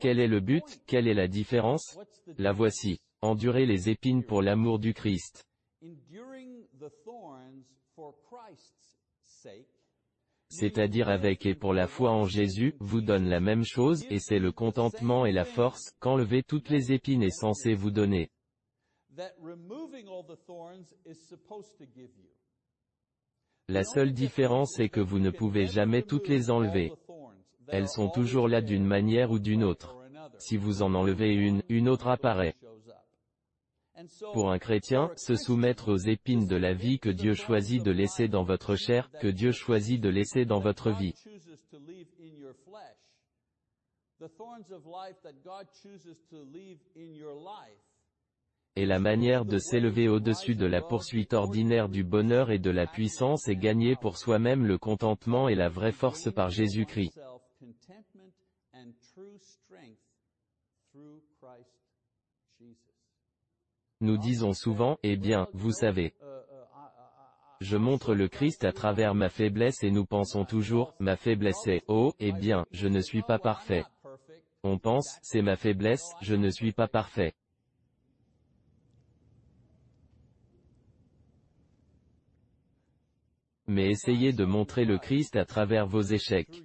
Quel 0.00 0.18
est 0.18 0.28
le 0.28 0.40
but, 0.40 0.80
quelle 0.86 1.06
est 1.06 1.14
la 1.14 1.28
différence? 1.28 1.98
La 2.38 2.52
voici. 2.52 2.98
Endurer 3.20 3.66
les 3.66 3.88
épines 3.88 4.24
pour 4.24 4.42
l'amour 4.42 4.78
du 4.78 4.94
Christ 4.94 5.44
c'est-à-dire 10.52 11.08
avec 11.08 11.46
et 11.46 11.54
pour 11.54 11.72
la 11.72 11.86
foi 11.86 12.10
en 12.10 12.26
Jésus, 12.26 12.74
vous 12.78 13.00
donne 13.00 13.26
la 13.26 13.40
même 13.40 13.64
chose, 13.64 14.04
et 14.10 14.18
c'est 14.18 14.38
le 14.38 14.52
contentement 14.52 15.24
et 15.24 15.32
la 15.32 15.46
force, 15.46 15.92
qu'enlever 15.98 16.42
toutes 16.42 16.68
les 16.68 16.92
épines 16.92 17.22
est 17.22 17.30
censé 17.30 17.74
vous 17.74 17.90
donner. 17.90 18.30
La 23.68 23.84
seule 23.84 24.12
différence 24.12 24.78
est 24.80 24.88
que 24.88 25.00
vous 25.00 25.18
ne 25.18 25.30
pouvez 25.30 25.66
jamais 25.66 26.02
toutes 26.02 26.28
les 26.28 26.50
enlever. 26.50 26.92
Elles 27.68 27.88
sont 27.88 28.10
toujours 28.10 28.48
là 28.48 28.60
d'une 28.60 28.84
manière 28.84 29.30
ou 29.30 29.38
d'une 29.38 29.64
autre. 29.64 29.96
Si 30.38 30.56
vous 30.56 30.82
en 30.82 30.94
enlevez 30.94 31.32
une, 31.32 31.62
une 31.68 31.88
autre 31.88 32.08
apparaît. 32.08 32.54
Pour 34.32 34.50
un 34.50 34.58
chrétien, 34.58 35.10
se 35.16 35.36
soumettre 35.36 35.92
aux 35.92 35.96
épines 35.96 36.46
de 36.46 36.56
la 36.56 36.74
vie 36.74 36.98
que 36.98 37.08
Dieu 37.08 37.34
choisit 37.34 37.82
de 37.82 37.92
laisser 37.92 38.26
dans 38.26 38.42
votre 38.42 38.74
chair, 38.74 39.10
que 39.20 39.28
Dieu 39.28 39.52
choisit 39.52 40.00
de 40.00 40.08
laisser 40.08 40.44
dans 40.44 40.60
votre 40.60 40.90
vie. 40.90 41.14
Et 48.74 48.86
la 48.86 48.98
manière 48.98 49.44
de 49.44 49.58
s'élever 49.58 50.08
au-dessus 50.08 50.54
de 50.54 50.64
la 50.64 50.80
poursuite 50.80 51.34
ordinaire 51.34 51.90
du 51.90 52.04
bonheur 52.04 52.50
et 52.50 52.58
de 52.58 52.70
la 52.70 52.86
puissance 52.86 53.46
est 53.48 53.56
gagner 53.56 53.96
pour 53.96 54.16
soi-même 54.16 54.66
le 54.66 54.78
contentement 54.78 55.48
et 55.48 55.54
la 55.54 55.68
vraie 55.68 55.92
force 55.92 56.32
par 56.32 56.48
Jésus-Christ. 56.48 57.20
Nous 64.00 64.16
disons 64.16 64.54
souvent, 64.54 64.98
eh 65.02 65.16
bien, 65.16 65.48
vous 65.52 65.72
savez. 65.72 66.14
Je 67.60 67.76
montre 67.76 68.14
le 68.14 68.26
Christ 68.26 68.64
à 68.64 68.72
travers 68.72 69.14
ma 69.14 69.28
faiblesse 69.28 69.84
et 69.84 69.90
nous 69.90 70.06
pensons 70.06 70.44
toujours, 70.44 70.94
ma 70.98 71.16
faiblesse 71.16 71.66
est, 71.66 71.84
oh, 71.88 72.12
eh 72.18 72.32
bien, 72.32 72.66
je 72.72 72.88
ne 72.88 73.00
suis 73.00 73.22
pas 73.22 73.38
parfait. 73.38 73.84
On 74.64 74.78
pense, 74.78 75.18
c'est 75.22 75.42
ma 75.42 75.56
faiblesse, 75.56 76.04
je 76.22 76.34
ne 76.34 76.50
suis 76.50 76.72
pas 76.72 76.88
parfait. 76.88 77.34
Mais 83.66 83.90
essayez 83.90 84.32
de 84.32 84.44
montrer 84.44 84.84
le 84.84 84.98
Christ 84.98 85.36
à 85.36 85.44
travers 85.44 85.86
vos 85.86 86.02
échecs. 86.02 86.62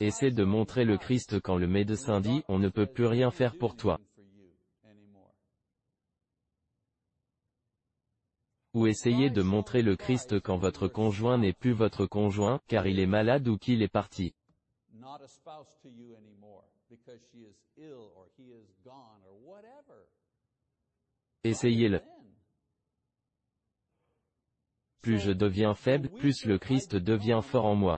Essaie 0.00 0.30
de 0.30 0.44
montrer 0.44 0.84
le 0.84 0.96
Christ 0.96 1.40
quand 1.40 1.56
le 1.56 1.66
médecin 1.66 2.20
dit, 2.20 2.42
on 2.48 2.58
ne 2.58 2.68
peut 2.68 2.86
plus 2.86 3.06
rien 3.06 3.30
faire 3.30 3.56
pour 3.58 3.76
toi. 3.76 3.98
Ou 8.72 8.86
essayez 8.86 9.30
de 9.30 9.42
montrer 9.42 9.82
le 9.82 9.96
Christ 9.96 10.40
quand 10.40 10.56
votre 10.56 10.86
conjoint 10.86 11.38
n'est 11.38 11.52
plus 11.52 11.72
votre 11.72 12.06
conjoint, 12.06 12.60
car 12.68 12.86
il 12.86 13.00
est 13.00 13.06
malade 13.06 13.48
ou 13.48 13.58
qu'il 13.58 13.82
est 13.82 13.88
parti. 13.88 14.32
Essayez-le. 21.44 22.00
Plus 25.00 25.18
je 25.18 25.32
deviens 25.32 25.74
faible, 25.74 26.10
plus 26.10 26.44
le 26.44 26.58
Christ 26.58 26.96
devient 26.96 27.40
fort 27.42 27.64
en 27.64 27.74
moi. 27.74 27.96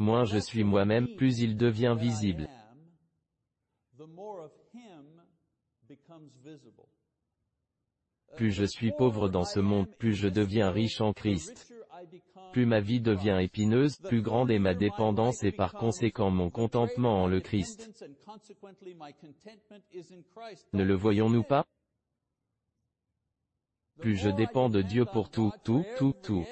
Moins 0.00 0.24
je 0.24 0.38
suis 0.38 0.64
moi-même, 0.64 1.14
plus 1.16 1.38
il 1.40 1.56
devient 1.56 1.96
visible. 1.98 2.48
Plus 8.36 8.52
je 8.52 8.64
suis 8.64 8.92
pauvre 8.92 9.28
dans 9.28 9.44
ce 9.44 9.60
monde, 9.60 9.88
plus 9.98 10.14
je 10.14 10.28
deviens 10.28 10.70
riche 10.70 11.00
en 11.00 11.12
Christ. 11.12 11.74
Plus 12.52 12.66
ma 12.66 12.80
vie 12.80 13.00
devient 13.00 13.38
épineuse, 13.40 13.98
plus 13.98 14.22
grande 14.22 14.50
est 14.50 14.58
ma 14.58 14.74
dépendance 14.74 15.42
et 15.42 15.52
par 15.52 15.72
conséquent 15.72 16.30
mon 16.30 16.50
contentement 16.50 17.22
en 17.22 17.26
le 17.26 17.40
Christ. 17.40 17.90
Ne 20.72 20.84
le 20.84 20.94
voyons-nous 20.94 21.44
pas? 21.44 21.66
Plus 23.98 24.16
je 24.16 24.30
dépends 24.30 24.70
de 24.70 24.82
Dieu 24.82 25.04
pour 25.04 25.30
tout, 25.30 25.52
tout, 25.62 25.84
tout, 25.98 26.14
tout. 26.22 26.46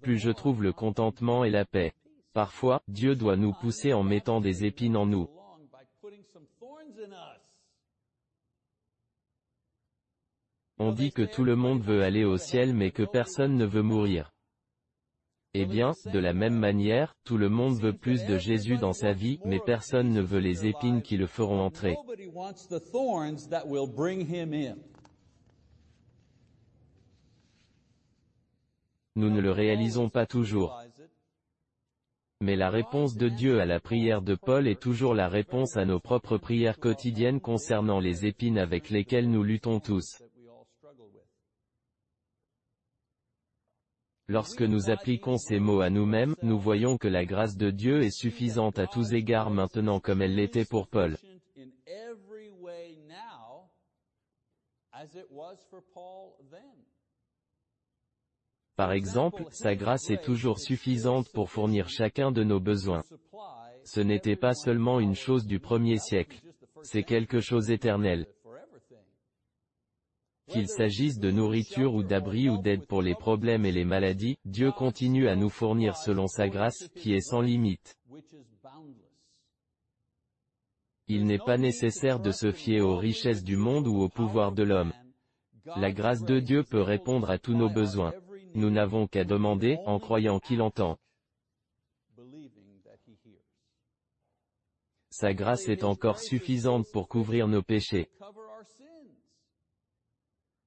Plus 0.00 0.18
je 0.18 0.30
trouve 0.30 0.62
le 0.62 0.72
contentement 0.72 1.44
et 1.44 1.50
la 1.50 1.64
paix. 1.64 1.92
Parfois, 2.32 2.82
Dieu 2.88 3.16
doit 3.16 3.36
nous 3.36 3.52
pousser 3.52 3.92
en 3.92 4.02
mettant 4.02 4.40
des 4.40 4.64
épines 4.64 4.96
en 4.96 5.06
nous. 5.06 5.28
On 10.82 10.92
dit 10.92 11.12
que 11.12 11.20
tout 11.20 11.44
le 11.44 11.56
monde 11.56 11.82
veut 11.82 12.02
aller 12.02 12.24
au 12.24 12.38
ciel 12.38 12.72
mais 12.72 12.90
que 12.90 13.02
personne 13.02 13.54
ne 13.54 13.66
veut 13.66 13.82
mourir. 13.82 14.32
Eh 15.52 15.66
bien, 15.66 15.92
de 16.10 16.18
la 16.18 16.32
même 16.32 16.58
manière, 16.58 17.14
tout 17.22 17.36
le 17.36 17.50
monde 17.50 17.78
veut 17.78 17.92
plus 17.92 18.24
de 18.24 18.38
Jésus 18.38 18.78
dans 18.78 18.94
sa 18.94 19.12
vie, 19.12 19.40
mais 19.44 19.60
personne 19.60 20.08
ne 20.08 20.22
veut 20.22 20.38
les 20.38 20.66
épines 20.66 21.02
qui 21.02 21.18
le 21.18 21.26
feront 21.26 21.60
entrer. 21.60 21.98
Nous 29.16 29.28
ne 29.28 29.40
le 29.40 29.52
réalisons 29.52 30.08
pas 30.08 30.24
toujours. 30.24 30.80
Mais 32.40 32.56
la 32.56 32.70
réponse 32.70 33.16
de 33.16 33.28
Dieu 33.28 33.60
à 33.60 33.66
la 33.66 33.80
prière 33.80 34.22
de 34.22 34.34
Paul 34.34 34.66
est 34.66 34.80
toujours 34.80 35.12
la 35.12 35.28
réponse 35.28 35.76
à 35.76 35.84
nos 35.84 36.00
propres 36.00 36.38
prières 36.38 36.78
quotidiennes 36.78 37.42
concernant 37.42 38.00
les 38.00 38.24
épines 38.24 38.56
avec 38.56 38.88
lesquelles 38.88 39.30
nous 39.30 39.42
luttons 39.42 39.78
tous. 39.78 40.22
Lorsque 44.30 44.62
nous 44.62 44.90
appliquons 44.90 45.38
ces 45.38 45.58
mots 45.58 45.80
à 45.80 45.90
nous-mêmes, 45.90 46.36
nous 46.44 46.56
voyons 46.56 46.98
que 46.98 47.08
la 47.08 47.24
grâce 47.24 47.56
de 47.56 47.72
Dieu 47.72 48.04
est 48.04 48.16
suffisante 48.16 48.78
à 48.78 48.86
tous 48.86 49.12
égards 49.12 49.50
maintenant 49.50 49.98
comme 49.98 50.22
elle 50.22 50.36
l'était 50.36 50.64
pour 50.64 50.86
Paul. 50.86 51.16
Par 58.76 58.92
exemple, 58.92 59.44
sa 59.50 59.74
grâce 59.74 60.08
est 60.10 60.22
toujours 60.22 60.60
suffisante 60.60 61.28
pour 61.32 61.50
fournir 61.50 61.88
chacun 61.88 62.30
de 62.30 62.44
nos 62.44 62.60
besoins. 62.60 63.02
Ce 63.82 63.98
n'était 63.98 64.36
pas 64.36 64.54
seulement 64.54 65.00
une 65.00 65.16
chose 65.16 65.44
du 65.44 65.58
premier 65.58 65.98
siècle. 65.98 66.40
C'est 66.84 67.02
quelque 67.02 67.40
chose 67.40 67.66
d'éternel. 67.66 68.28
Qu'il 70.50 70.68
s'agisse 70.68 71.18
de 71.18 71.30
nourriture 71.30 71.94
ou 71.94 72.02
d'abri 72.02 72.48
ou 72.48 72.58
d'aide 72.58 72.86
pour 72.86 73.02
les 73.02 73.14
problèmes 73.14 73.64
et 73.64 73.72
les 73.72 73.84
maladies, 73.84 74.36
Dieu 74.44 74.72
continue 74.72 75.28
à 75.28 75.36
nous 75.36 75.48
fournir 75.48 75.96
selon 75.96 76.26
sa 76.26 76.48
grâce, 76.48 76.88
qui 76.96 77.14
est 77.14 77.20
sans 77.20 77.40
limite. 77.40 77.96
Il 81.06 81.24
n'est 81.24 81.38
pas 81.38 81.56
nécessaire 81.56 82.20
de 82.20 82.30
se 82.30 82.52
fier 82.52 82.80
aux 82.80 82.96
richesses 82.96 83.44
du 83.44 83.56
monde 83.56 83.86
ou 83.86 84.00
au 84.00 84.08
pouvoir 84.08 84.52
de 84.52 84.62
l'homme. 84.62 84.92
La 85.76 85.92
grâce 85.92 86.22
de 86.22 86.40
Dieu 86.40 86.64
peut 86.64 86.82
répondre 86.82 87.30
à 87.30 87.38
tous 87.38 87.54
nos 87.54 87.68
besoins. 87.68 88.12
Nous 88.54 88.70
n'avons 88.70 89.06
qu'à 89.06 89.24
demander, 89.24 89.78
en 89.86 89.98
croyant 89.98 90.40
qu'il 90.40 90.62
entend. 90.62 90.98
Sa 95.10 95.34
grâce 95.34 95.68
est 95.68 95.84
encore 95.84 96.18
suffisante 96.18 96.86
pour 96.92 97.08
couvrir 97.08 97.46
nos 97.46 97.62
péchés. 97.62 98.08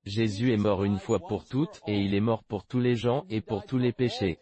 Jésus 0.06 0.52
est 0.52 0.58
mort 0.58 0.84
une 0.84 1.00
fois 1.00 1.20
pour 1.20 1.46
toutes, 1.46 1.82
et 1.88 1.98
il 1.98 2.14
est 2.14 2.20
mort 2.20 2.44
pour 2.44 2.66
tous 2.66 2.80
les 2.80 2.96
gens, 2.96 3.26
et 3.30 3.42
pour 3.42 3.66
tous 3.66 3.78
les 3.78 3.94
péchés. 3.94 4.38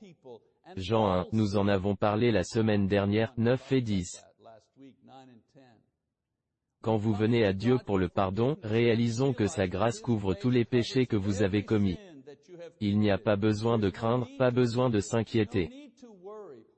Jean 0.75 1.07
1, 1.11 1.27
nous 1.33 1.57
en 1.57 1.67
avons 1.67 1.95
parlé 1.95 2.31
la 2.31 2.43
semaine 2.43 2.87
dernière, 2.87 3.33
9 3.37 3.71
et 3.71 3.81
10. 3.81 4.25
Quand 6.81 6.97
vous 6.97 7.13
venez 7.13 7.45
à 7.45 7.53
Dieu 7.53 7.77
pour 7.85 7.99
le 7.99 8.09
pardon, 8.09 8.57
réalisons 8.63 9.33
que 9.33 9.45
sa 9.45 9.67
grâce 9.67 9.99
couvre 9.99 10.33
tous 10.33 10.49
les 10.49 10.65
péchés 10.65 11.05
que 11.05 11.15
vous 11.15 11.43
avez 11.43 11.63
commis. 11.63 11.97
Il 12.79 12.97
n'y 12.97 13.11
a 13.11 13.19
pas 13.19 13.35
besoin 13.35 13.77
de 13.77 13.89
craindre, 13.89 14.27
pas 14.39 14.49
besoin 14.49 14.89
de 14.89 14.99
s'inquiéter. 14.99 15.91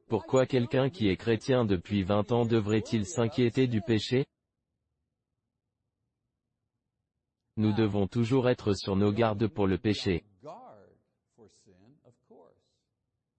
Pourquoi 0.10 0.46
quelqu'un 0.46 0.90
qui 0.90 1.08
est 1.08 1.16
chrétien 1.16 1.64
depuis 1.64 2.04
20 2.04 2.34
ans 2.34 2.46
devrait-il 2.46 3.06
s'inquiéter 3.06 3.68
du 3.68 3.82
péché? 3.82 4.26
Nous 7.56 7.74
devons 7.74 8.08
toujours 8.08 8.50
être 8.50 8.74
sur 8.74 8.96
nos 8.96 9.12
gardes 9.12 9.48
pour 9.48 9.68
le 9.68 9.78
péché. 9.78 10.24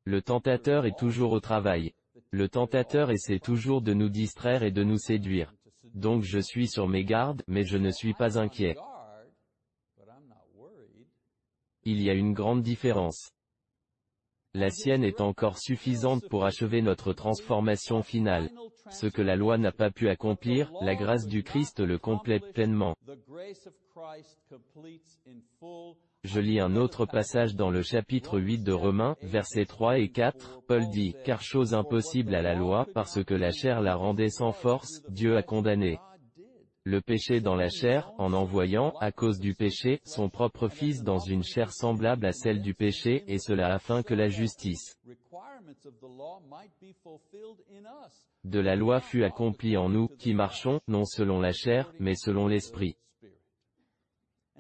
Le 0.04 0.22
tentateur 0.22 0.86
est 0.86 0.96
toujours 0.96 1.32
au 1.32 1.40
travail. 1.40 1.92
Le 2.30 2.48
tentateur 2.48 3.10
essaie 3.10 3.38
toujours 3.40 3.82
de 3.82 3.92
nous 3.92 4.08
distraire 4.08 4.62
et 4.62 4.70
de 4.70 4.84
nous 4.84 4.98
séduire. 4.98 5.52
Donc 5.94 6.22
je 6.22 6.38
suis 6.38 6.68
sur 6.68 6.88
mes 6.88 7.04
gardes, 7.04 7.42
mais 7.48 7.64
je 7.64 7.76
ne 7.76 7.90
suis 7.90 8.14
pas 8.14 8.38
inquiet. 8.38 8.76
Il 11.84 12.00
y 12.00 12.08
a 12.08 12.14
une 12.14 12.32
grande 12.32 12.62
différence. 12.62 13.33
La 14.56 14.70
sienne 14.70 15.02
est 15.02 15.20
encore 15.20 15.58
suffisante 15.58 16.28
pour 16.28 16.44
achever 16.44 16.80
notre 16.80 17.12
transformation 17.12 18.02
finale. 18.02 18.50
Ce 18.88 19.08
que 19.08 19.20
la 19.20 19.34
loi 19.34 19.58
n'a 19.58 19.72
pas 19.72 19.90
pu 19.90 20.08
accomplir, 20.08 20.72
la 20.80 20.94
grâce 20.94 21.26
du 21.26 21.42
Christ 21.42 21.80
le 21.80 21.98
complète 21.98 22.52
pleinement. 22.52 22.94
Je 26.22 26.40
lis 26.40 26.60
un 26.60 26.76
autre 26.76 27.04
passage 27.04 27.56
dans 27.56 27.70
le 27.70 27.82
chapitre 27.82 28.38
8 28.38 28.58
de 28.58 28.72
Romains, 28.72 29.16
versets 29.22 29.66
3 29.66 29.98
et 29.98 30.10
4, 30.10 30.62
Paul 30.68 30.88
dit, 30.88 31.16
Car 31.24 31.42
chose 31.42 31.74
impossible 31.74 32.34
à 32.36 32.42
la 32.42 32.54
loi, 32.54 32.86
parce 32.94 33.24
que 33.24 33.34
la 33.34 33.50
chair 33.50 33.80
la 33.80 33.96
rendait 33.96 34.30
sans 34.30 34.52
force, 34.52 35.02
Dieu 35.08 35.36
a 35.36 35.42
condamné 35.42 35.98
le 36.84 37.00
péché 37.00 37.40
dans 37.40 37.54
la 37.54 37.70
chair, 37.70 38.12
en 38.18 38.34
envoyant, 38.34 38.92
à 39.00 39.10
cause 39.10 39.40
du 39.40 39.54
péché, 39.54 40.00
son 40.04 40.28
propre 40.28 40.68
Fils 40.68 41.02
dans 41.02 41.18
une 41.18 41.42
chair 41.42 41.72
semblable 41.72 42.26
à 42.26 42.32
celle 42.32 42.60
du 42.60 42.74
péché, 42.74 43.24
et 43.26 43.38
cela 43.38 43.72
afin 43.72 44.02
que 44.02 44.12
la 44.12 44.28
justice 44.28 44.98
de 48.44 48.60
la 48.60 48.76
loi 48.76 49.00
fût 49.00 49.24
accomplie 49.24 49.78
en 49.78 49.88
nous, 49.88 50.08
qui 50.18 50.34
marchons, 50.34 50.80
non 50.86 51.06
selon 51.06 51.40
la 51.40 51.52
chair, 51.52 51.90
mais 51.98 52.14
selon 52.14 52.46
l'Esprit. 52.48 52.96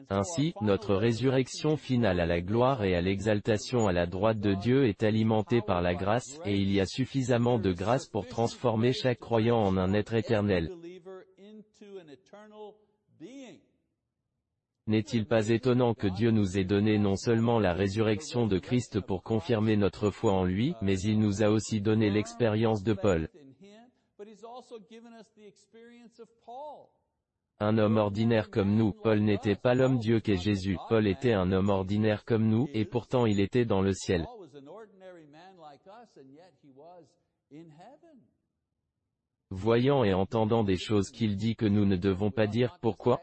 Ainsi, 0.08 0.54
notre 0.60 0.94
résurrection 0.94 1.76
finale 1.76 2.20
à 2.20 2.26
la 2.26 2.40
gloire 2.40 2.84
et 2.84 2.94
à 2.94 3.00
l'exaltation 3.00 3.86
à 3.86 3.92
la 3.92 4.06
droite 4.06 4.40
de 4.40 4.54
Dieu 4.54 4.86
est 4.86 5.02
alimentée 5.02 5.60
par 5.60 5.82
la 5.82 5.94
grâce, 5.94 6.40
et 6.46 6.56
il 6.56 6.72
y 6.72 6.80
a 6.80 6.86
suffisamment 6.86 7.58
de 7.58 7.72
grâce 7.72 8.08
pour 8.08 8.26
transformer 8.26 8.92
chaque 8.92 9.20
croyant 9.20 9.58
en 9.58 9.76
un 9.76 9.92
être 9.92 10.14
éternel. 10.14 10.70
N'est-il 14.86 15.26
pas 15.26 15.48
étonnant 15.48 15.94
que 15.94 16.06
Dieu 16.06 16.30
nous 16.30 16.58
ait 16.58 16.64
donné 16.64 16.98
non 16.98 17.16
seulement 17.16 17.58
la 17.58 17.72
résurrection 17.72 18.46
de 18.46 18.58
Christ 18.58 19.00
pour 19.00 19.22
confirmer 19.22 19.76
notre 19.76 20.10
foi 20.10 20.32
en 20.32 20.44
lui, 20.44 20.74
mais 20.82 21.00
il 21.00 21.18
nous 21.18 21.42
a 21.42 21.48
aussi 21.48 21.80
donné 21.80 22.10
l'expérience 22.10 22.82
de 22.82 22.92
Paul. 22.92 23.30
Un 27.60 27.78
homme 27.78 27.96
ordinaire 27.96 28.50
comme 28.50 28.74
nous, 28.74 28.92
Paul 28.92 29.20
n'était 29.20 29.56
pas 29.56 29.74
l'homme 29.74 29.98
Dieu 29.98 30.20
qu'est 30.20 30.36
Jésus, 30.36 30.76
Paul 30.88 31.06
était 31.06 31.32
un 31.32 31.50
homme 31.52 31.70
ordinaire 31.70 32.24
comme 32.26 32.46
nous, 32.46 32.68
et 32.74 32.84
pourtant 32.84 33.24
il 33.24 33.40
était 33.40 33.64
dans 33.64 33.80
le 33.80 33.94
ciel. 33.94 34.26
Voyant 39.56 40.02
et 40.02 40.12
entendant 40.12 40.64
des 40.64 40.76
choses 40.76 41.10
qu'il 41.10 41.36
dit 41.36 41.54
que 41.54 41.64
nous 41.64 41.86
ne 41.86 41.94
devons 41.94 42.32
pas 42.32 42.48
dire, 42.48 42.76
pourquoi? 42.82 43.20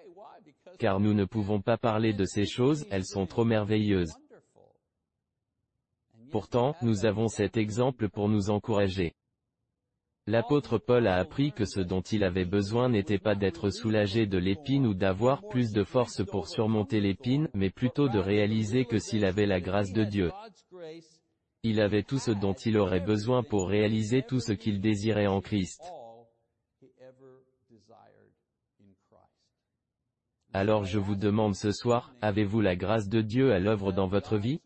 Car 0.80 1.02
nous 1.02 1.13
ne 1.13 1.26
pouvons 1.26 1.60
pas 1.60 1.78
parler 1.78 2.13
de 2.13 2.24
ces 2.24 2.46
choses, 2.46 2.88
elles 2.89 3.06
sont 3.06 3.26
trop 3.26 3.44
merveilleuses. 3.44 4.13
Pourtant, 6.32 6.74
nous 6.82 7.06
avons 7.06 7.28
cet 7.28 7.58
exemple 7.58 8.08
pour 8.08 8.30
nous 8.30 8.50
encourager. 8.50 9.13
L'apôtre 10.26 10.78
Paul 10.78 11.06
a 11.08 11.17
appris 11.17 11.52
que 11.52 11.65
ce 11.65 11.82
dont 11.82 12.00
il 12.00 12.24
avait 12.24 12.46
besoin 12.46 12.88
n'était 12.88 13.20
pas 13.20 13.36
d'être 13.36 13.70
soulagé 13.70 14.26
de 14.26 14.38
l'épine 14.38 14.88
ou 14.88 14.94
d'avoir 14.94 15.46
plus 15.50 15.74
de 15.74 15.84
force 15.84 16.24
pour 16.26 16.48
surmonter 16.48 17.02
l'épine, 17.02 17.50
mais 17.54 17.70
plutôt 17.70 18.08
de 18.08 18.20
réaliser 18.20 18.86
que 18.86 19.00
s'il 19.00 19.26
avait 19.26 19.48
la 19.48 19.60
grâce 19.60 19.91
de 19.91 20.06
Dieu, 20.06 20.32
il 21.63 21.82
avait 21.82 22.04
tout 22.04 22.20
ce 22.20 22.32
dont 22.32 22.54
il 22.54 22.78
aurait 22.78 23.02
besoin 23.02 23.44
pour 23.44 23.67
réaliser 23.67 24.24
tout 24.24 24.39
ce 24.39 24.54
qu'il 24.54 24.80
désirait 24.80 25.28
en 25.28 25.41
Christ. 25.41 25.82
Alors 30.53 30.83
je 30.83 30.99
vous 30.99 31.15
demande 31.15 31.55
ce 31.55 31.71
soir, 31.71 32.13
avez-vous 32.21 32.59
la 32.59 32.75
grâce 32.75 33.07
de 33.07 33.21
Dieu 33.21 33.53
à 33.53 33.59
l'œuvre 33.59 33.93
dans 33.93 34.07
votre 34.07 34.37
vie? 34.37 34.59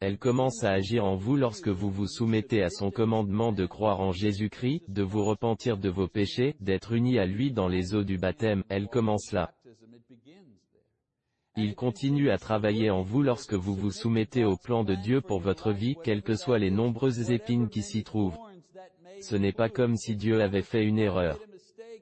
Elle 0.00 0.18
commence 0.18 0.64
à 0.64 0.72
agir 0.72 1.04
en 1.04 1.14
vous 1.14 1.36
lorsque 1.36 1.68
vous 1.68 1.90
vous 1.90 2.08
soumettez 2.08 2.62
à 2.62 2.70
son 2.70 2.90
commandement 2.90 3.52
de 3.52 3.66
croire 3.66 4.00
en 4.00 4.10
Jésus-Christ, 4.10 4.82
de 4.88 5.02
vous 5.02 5.24
repentir 5.24 5.78
de 5.78 5.88
vos 5.88 6.08
péchés, 6.08 6.56
d'être 6.60 6.92
unis 6.92 7.20
à 7.20 7.24
lui 7.24 7.52
dans 7.52 7.68
les 7.68 7.94
eaux 7.94 8.04
du 8.04 8.18
baptême, 8.18 8.64
elle 8.68 8.88
commence 8.88 9.30
là. 9.30 9.54
Il 11.56 11.74
continue 11.76 12.30
à 12.30 12.36
travailler 12.36 12.90
en 12.90 13.02
vous 13.02 13.22
lorsque 13.22 13.54
vous 13.54 13.74
vous 13.74 13.92
soumettez 13.92 14.44
au 14.44 14.56
plan 14.56 14.82
de 14.82 14.94
Dieu 14.96 15.20
pour 15.20 15.38
votre 15.38 15.72
vie, 15.72 15.96
quelles 16.02 16.22
que 16.22 16.36
soient 16.36 16.58
les 16.58 16.70
nombreuses 16.70 17.30
épines 17.30 17.68
qui 17.68 17.82
s'y 17.82 18.02
trouvent. 18.02 18.36
Ce 19.22 19.36
n'est 19.36 19.52
pas 19.52 19.70
comme 19.70 19.96
si 19.96 20.16
Dieu 20.16 20.42
avait 20.42 20.62
fait 20.62 20.84
une 20.84 20.98
erreur. 20.98 21.38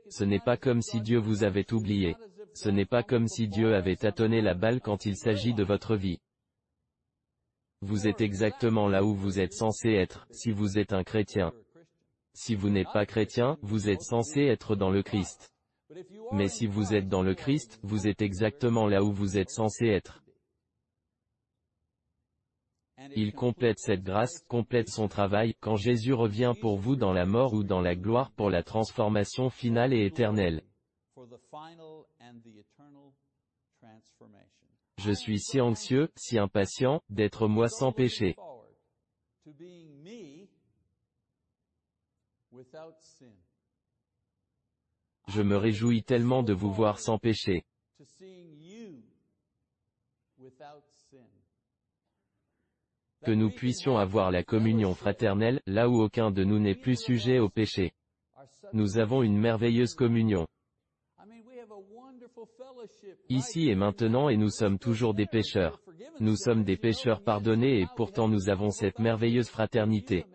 Ce 0.08 0.24
n'est 0.24 0.40
pas 0.40 0.56
comme 0.56 0.82
si 0.82 1.00
Dieu 1.00 1.18
vous 1.18 1.44
avait 1.44 1.72
oublié. 1.72 2.16
Ce 2.54 2.68
n'est 2.68 2.86
pas 2.86 3.02
comme 3.02 3.28
si 3.28 3.48
Dieu 3.48 3.74
avait 3.74 3.96
tâtonné 3.96 4.40
la 4.40 4.54
balle 4.54 4.80
quand 4.80 5.06
il 5.06 5.16
s'agit 5.16 5.54
de 5.54 5.64
votre 5.64 5.96
vie. 5.96 6.20
Vous 7.80 8.06
êtes 8.06 8.20
exactement 8.20 8.88
là 8.88 9.04
où 9.04 9.14
vous 9.14 9.40
êtes 9.40 9.52
censé 9.52 9.90
être, 9.90 10.26
si 10.30 10.52
vous 10.52 10.78
êtes 10.78 10.92
un 10.92 11.04
chrétien. 11.04 11.52
Si 12.32 12.54
vous 12.54 12.70
n'êtes 12.70 12.92
pas 12.92 13.06
chrétien, 13.06 13.58
vous 13.62 13.90
êtes 13.90 14.02
censé 14.02 14.42
être 14.42 14.74
dans 14.74 14.90
le 14.90 15.02
Christ. 15.02 15.52
Mais 16.32 16.48
si 16.48 16.66
vous 16.66 16.94
êtes 16.94 17.08
dans 17.08 17.22
le 17.22 17.34
Christ, 17.34 17.78
vous 17.82 18.06
êtes 18.06 18.22
exactement 18.22 18.88
là 18.88 19.04
où 19.04 19.12
vous 19.12 19.36
êtes 19.36 19.50
censé 19.50 19.86
être. 19.86 20.23
Il 23.16 23.32
complète 23.32 23.78
cette 23.78 24.02
grâce, 24.02 24.42
complète 24.48 24.88
son 24.88 25.08
travail, 25.08 25.54
quand 25.60 25.76
Jésus 25.76 26.12
revient 26.12 26.52
pour 26.60 26.78
vous 26.78 26.96
dans 26.96 27.12
la 27.12 27.26
mort 27.26 27.52
ou 27.52 27.64
dans 27.64 27.80
la 27.80 27.94
gloire 27.94 28.30
pour 28.32 28.50
la 28.50 28.62
transformation 28.62 29.50
finale 29.50 29.92
et 29.92 30.04
éternelle. 30.06 30.62
Je 34.98 35.12
suis 35.12 35.40
si 35.40 35.60
anxieux, 35.60 36.10
si 36.16 36.38
impatient, 36.38 37.02
d'être 37.10 37.48
moi 37.48 37.68
sans 37.68 37.92
péché. 37.92 38.36
Je 45.28 45.42
me 45.42 45.56
réjouis 45.56 46.02
tellement 46.04 46.42
de 46.42 46.52
vous 46.52 46.72
voir 46.72 46.98
sans 46.98 47.18
péché. 47.18 47.64
Que 53.24 53.32
nous 53.32 53.50
puissions 53.50 53.96
avoir 53.96 54.30
la 54.30 54.42
communion 54.42 54.94
fraternelle, 54.94 55.60
là 55.66 55.88
où 55.88 56.02
aucun 56.02 56.30
de 56.30 56.44
nous 56.44 56.58
n'est 56.58 56.74
plus 56.74 57.00
sujet 57.00 57.38
au 57.38 57.48
péché. 57.48 57.92
Nous 58.74 58.98
avons 58.98 59.22
une 59.22 59.38
merveilleuse 59.38 59.94
communion. 59.94 60.46
Ici 63.30 63.70
et 63.70 63.74
maintenant 63.74 64.28
et 64.28 64.36
nous 64.36 64.50
sommes 64.50 64.78
toujours 64.78 65.14
des 65.14 65.26
pécheurs. 65.26 65.80
Nous 66.20 66.36
sommes 66.36 66.64
des 66.64 66.76
pécheurs 66.76 67.22
pardonnés 67.22 67.80
et 67.80 67.86
pourtant 67.96 68.28
nous 68.28 68.50
avons 68.50 68.70
cette 68.70 68.98
merveilleuse 68.98 69.48
fraternité. 69.48 70.26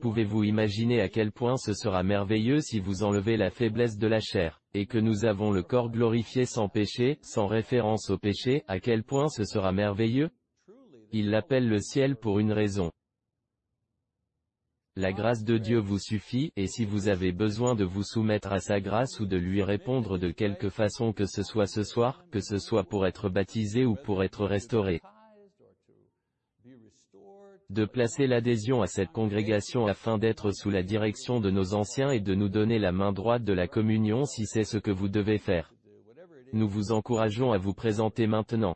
Pouvez-vous 0.00 0.44
imaginer 0.44 1.00
à 1.00 1.08
quel 1.08 1.30
point 1.30 1.56
ce 1.56 1.72
sera 1.72 2.02
merveilleux 2.02 2.60
si 2.60 2.80
vous 2.80 3.04
enlevez 3.04 3.36
la 3.36 3.50
faiblesse 3.50 3.96
de 3.96 4.06
la 4.06 4.20
chair, 4.20 4.60
et 4.74 4.86
que 4.86 4.98
nous 4.98 5.24
avons 5.24 5.50
le 5.50 5.62
corps 5.62 5.90
glorifié 5.90 6.46
sans 6.46 6.68
péché, 6.68 7.18
sans 7.22 7.46
référence 7.46 8.10
au 8.10 8.18
péché, 8.18 8.64
à 8.68 8.80
quel 8.80 9.04
point 9.04 9.28
ce 9.28 9.44
sera 9.44 9.72
merveilleux? 9.72 10.30
Il 11.12 11.30
l'appelle 11.30 11.68
le 11.68 11.80
ciel 11.80 12.16
pour 12.16 12.38
une 12.38 12.52
raison. 12.52 12.90
La 14.94 15.12
grâce 15.12 15.44
de 15.44 15.58
Dieu 15.58 15.78
vous 15.78 15.98
suffit, 15.98 16.52
et 16.56 16.66
si 16.66 16.84
vous 16.84 17.08
avez 17.08 17.32
besoin 17.32 17.74
de 17.74 17.84
vous 17.84 18.02
soumettre 18.02 18.52
à 18.52 18.58
sa 18.58 18.80
grâce 18.80 19.20
ou 19.20 19.26
de 19.26 19.36
lui 19.36 19.62
répondre 19.62 20.18
de 20.18 20.30
quelque 20.30 20.68
façon 20.68 21.12
que 21.12 21.24
ce 21.24 21.42
soit 21.42 21.68
ce 21.68 21.82
soir, 21.82 22.24
que 22.30 22.40
ce 22.40 22.58
soit 22.58 22.84
pour 22.84 23.06
être 23.06 23.28
baptisé 23.28 23.86
ou 23.86 23.94
pour 23.94 24.22
être 24.22 24.44
restauré, 24.44 25.00
de 27.70 27.84
placer 27.84 28.26
l'adhésion 28.26 28.82
à 28.82 28.86
cette 28.86 29.12
congrégation 29.12 29.86
afin 29.86 30.18
d'être 30.18 30.52
sous 30.52 30.70
la 30.70 30.82
direction 30.82 31.38
de 31.38 31.50
nos 31.50 31.74
anciens 31.74 32.10
et 32.10 32.20
de 32.20 32.34
nous 32.34 32.48
donner 32.48 32.78
la 32.78 32.92
main 32.92 33.12
droite 33.12 33.44
de 33.44 33.52
la 33.52 33.68
communion 33.68 34.24
si 34.24 34.46
c'est 34.46 34.64
ce 34.64 34.78
que 34.78 34.90
vous 34.90 35.08
devez 35.08 35.38
faire. 35.38 35.72
Nous 36.52 36.68
vous 36.68 36.92
encourageons 36.92 37.52
à 37.52 37.58
vous 37.58 37.74
présenter 37.74 38.26
maintenant. 38.26 38.74